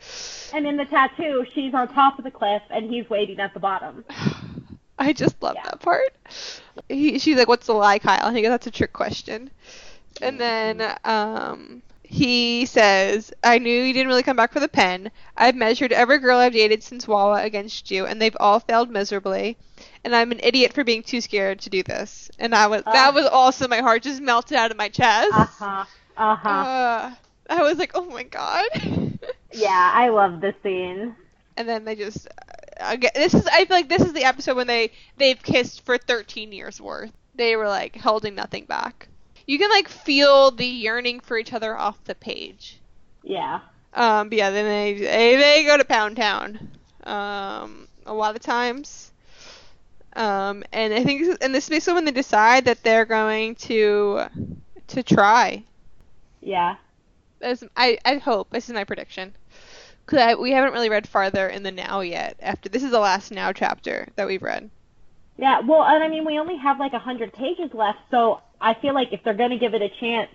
[0.53, 3.59] And in the tattoo, she's on top of the cliff and he's waiting at the
[3.59, 4.03] bottom.
[4.97, 5.63] I just love Yeah.
[5.63, 6.15] that part.
[6.89, 9.51] He, she's like, "What's the lie, Kyle?" And he goes, "That's a trick question."
[10.21, 15.11] And then um, he says, "I knew you didn't really come back for the pen.
[15.35, 19.57] I've measured every girl I've dated since Wawa against you, and they've all failed miserably.
[20.03, 23.13] And I'm an idiot for being too scared to do this." And I was that
[23.13, 23.13] Ah.
[23.13, 25.37] was also my heart just melted out of my chest.
[25.37, 25.85] Uh huh.
[26.17, 26.65] Uh huh.
[26.69, 27.13] Uh,
[27.49, 28.67] I was like, "Oh my god."
[29.53, 31.15] yeah, I love the scene.
[31.57, 34.55] and then they just uh, again, this is I feel like this is the episode
[34.55, 37.11] when they they've kissed for 13 years worth.
[37.35, 39.07] They were like holding nothing back.
[39.45, 42.79] You can like feel the yearning for each other off the page.
[43.23, 43.61] Yeah.
[43.93, 46.71] Um, but yeah, then they they, they go to Pound Town.
[47.03, 49.11] Um, a lot of times.
[50.15, 54.23] Um, and I think and this makes when they decide that they're going to
[54.87, 55.63] to try.
[56.41, 56.75] Yeah.
[57.41, 59.35] As I I hope this is my prediction.
[60.07, 62.37] Cause we haven't really read farther in the now yet.
[62.41, 64.69] After this is the last now chapter that we've read.
[65.37, 68.73] Yeah, well, and I mean, we only have like a hundred pages left, so I
[68.73, 70.31] feel like if they're gonna give it a chance,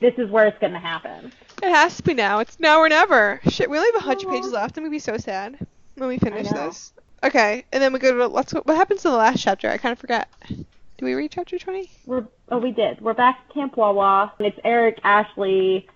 [0.00, 1.32] this is where it's gonna happen.
[1.62, 2.38] It has to be now.
[2.40, 3.40] It's now or never.
[3.48, 4.36] Shit, we only have a hundred uh-huh.
[4.36, 4.76] pages left.
[4.76, 5.58] I'm gonna be so sad
[5.94, 6.92] when we finish this.
[7.24, 8.52] Okay, and then we go to let's.
[8.52, 9.70] What happens in the last chapter?
[9.70, 10.28] I kind of forgot.
[10.48, 11.90] Do we read chapter twenty?
[12.04, 13.00] We're oh we did.
[13.00, 15.88] We're back at Camp Wawa, and it's Eric, Ashley,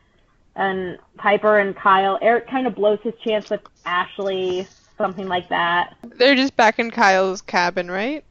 [0.56, 2.18] and Piper and Kyle.
[2.22, 5.94] Eric kind of blows his chance with Ashley, something like that.
[6.02, 8.24] They're just back in Kyle's cabin, right?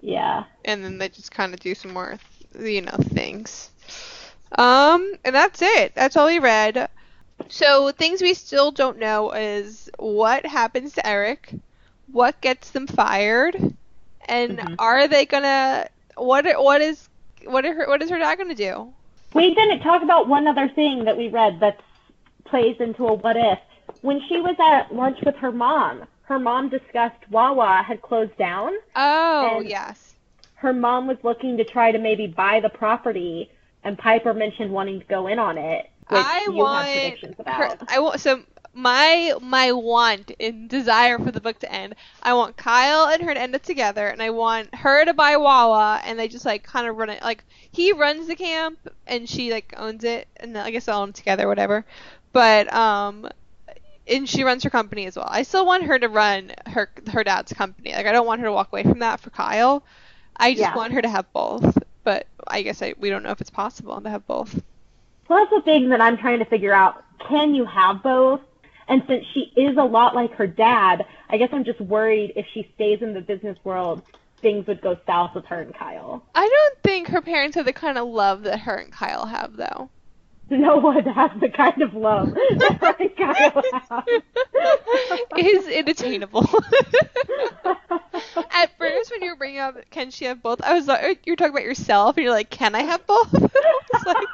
[0.00, 0.44] Yeah.
[0.64, 2.18] And then they just kind of do some more,
[2.58, 3.70] you know, things.
[4.56, 5.94] Um, and that's it.
[5.94, 6.88] That's all we read.
[7.48, 11.52] So things we still don't know is what happens to Eric,
[12.10, 13.56] what gets them fired,
[14.28, 14.76] and Mhm.
[14.78, 17.08] are they gonna what what is
[17.44, 18.92] what are her, what is her dad gonna do?
[19.34, 21.80] We didn't talk about one other thing that we read that
[22.44, 23.58] plays into a what if.
[24.02, 28.72] When she was at lunch with her mom, her mom discussed Wawa had closed down.
[28.94, 30.14] Oh yes.
[30.54, 33.50] Her mom was looking to try to maybe buy the property,
[33.84, 36.86] and Piper mentioned wanting to go in on it, I want
[37.46, 37.76] her.
[37.88, 38.42] I want so
[38.78, 41.94] my my want and desire for the book to end.
[42.22, 45.36] I want Kyle and her to end it together, and I want her to buy
[45.36, 49.28] Wawa, and they just like kind of run it like he runs the camp and
[49.28, 51.84] she like owns it, and I guess they own them together, whatever.
[52.32, 53.28] But um,
[54.06, 55.28] and she runs her company as well.
[55.28, 57.92] I still want her to run her her dad's company.
[57.92, 59.84] Like I don't want her to walk away from that for Kyle.
[60.36, 60.74] I just Yeah.
[60.74, 61.78] want her to have both.
[62.04, 64.60] But I guess I, we don't know if it's possible to have both.
[65.28, 67.04] Well, that's the thing that I'm trying to figure out.
[67.28, 68.40] Can you have both?
[68.88, 72.46] And since she is a lot like her dad, I guess I'm just worried if
[72.52, 74.02] she stays in the business world,
[74.38, 76.22] things would go south with her and Kyle.
[76.34, 79.56] I don't think her parents have the kind of love that her and Kyle have,
[79.56, 79.90] though.
[80.50, 84.04] No one has the kind of love that Kyle have.
[85.38, 86.40] is inattainable.
[88.50, 90.62] At first, when you were bringing up, can she have both?
[90.62, 93.32] I was like, you're talking about yourself, and you're like, can I have both?
[93.94, 94.26] It's like,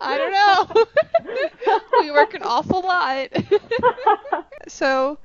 [0.00, 0.84] I don't know.
[2.00, 3.28] we work an awful lot.
[4.68, 5.18] so,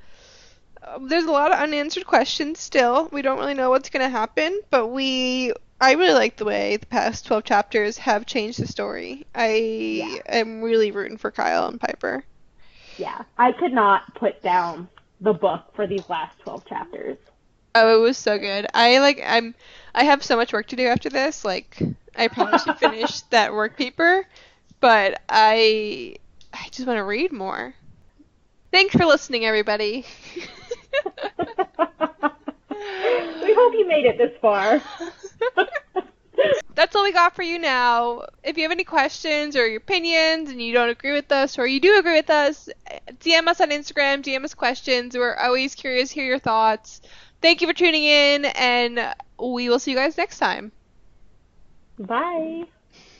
[0.86, 3.08] um, there's a lot of unanswered questions still.
[3.10, 5.52] We don't really know what's going to happen, but we.
[5.80, 9.26] I really like the way the past 12 chapters have changed the story.
[9.34, 9.48] I
[9.84, 10.18] Yeah.
[10.26, 12.24] am really rooting for Kyle and Piper.
[12.96, 14.88] yeah, I could not put down
[15.20, 17.18] the book for these last 12 chapters.
[17.74, 18.66] Oh, it was so good.
[18.74, 19.54] I like I'm
[19.94, 21.44] I have so much work to do after this.
[21.44, 21.78] Like
[22.16, 24.26] I probably should finish that work paper,
[24.80, 26.16] but I
[26.52, 27.74] I just want to read more.
[28.72, 30.04] Thanks for listening, everybody.
[33.42, 34.82] we hope you made it this far.
[36.74, 38.24] That's all we got for you now.
[38.42, 41.66] If you have any questions or your opinions and you don't agree with us or
[41.66, 42.68] you do agree with us,
[43.20, 45.16] DM us on Instagram, DM us questions.
[45.16, 47.00] We're always curious to hear your thoughts.
[47.40, 50.72] Thank you for tuning in, and we will see you guys next time.
[51.98, 52.64] Bye.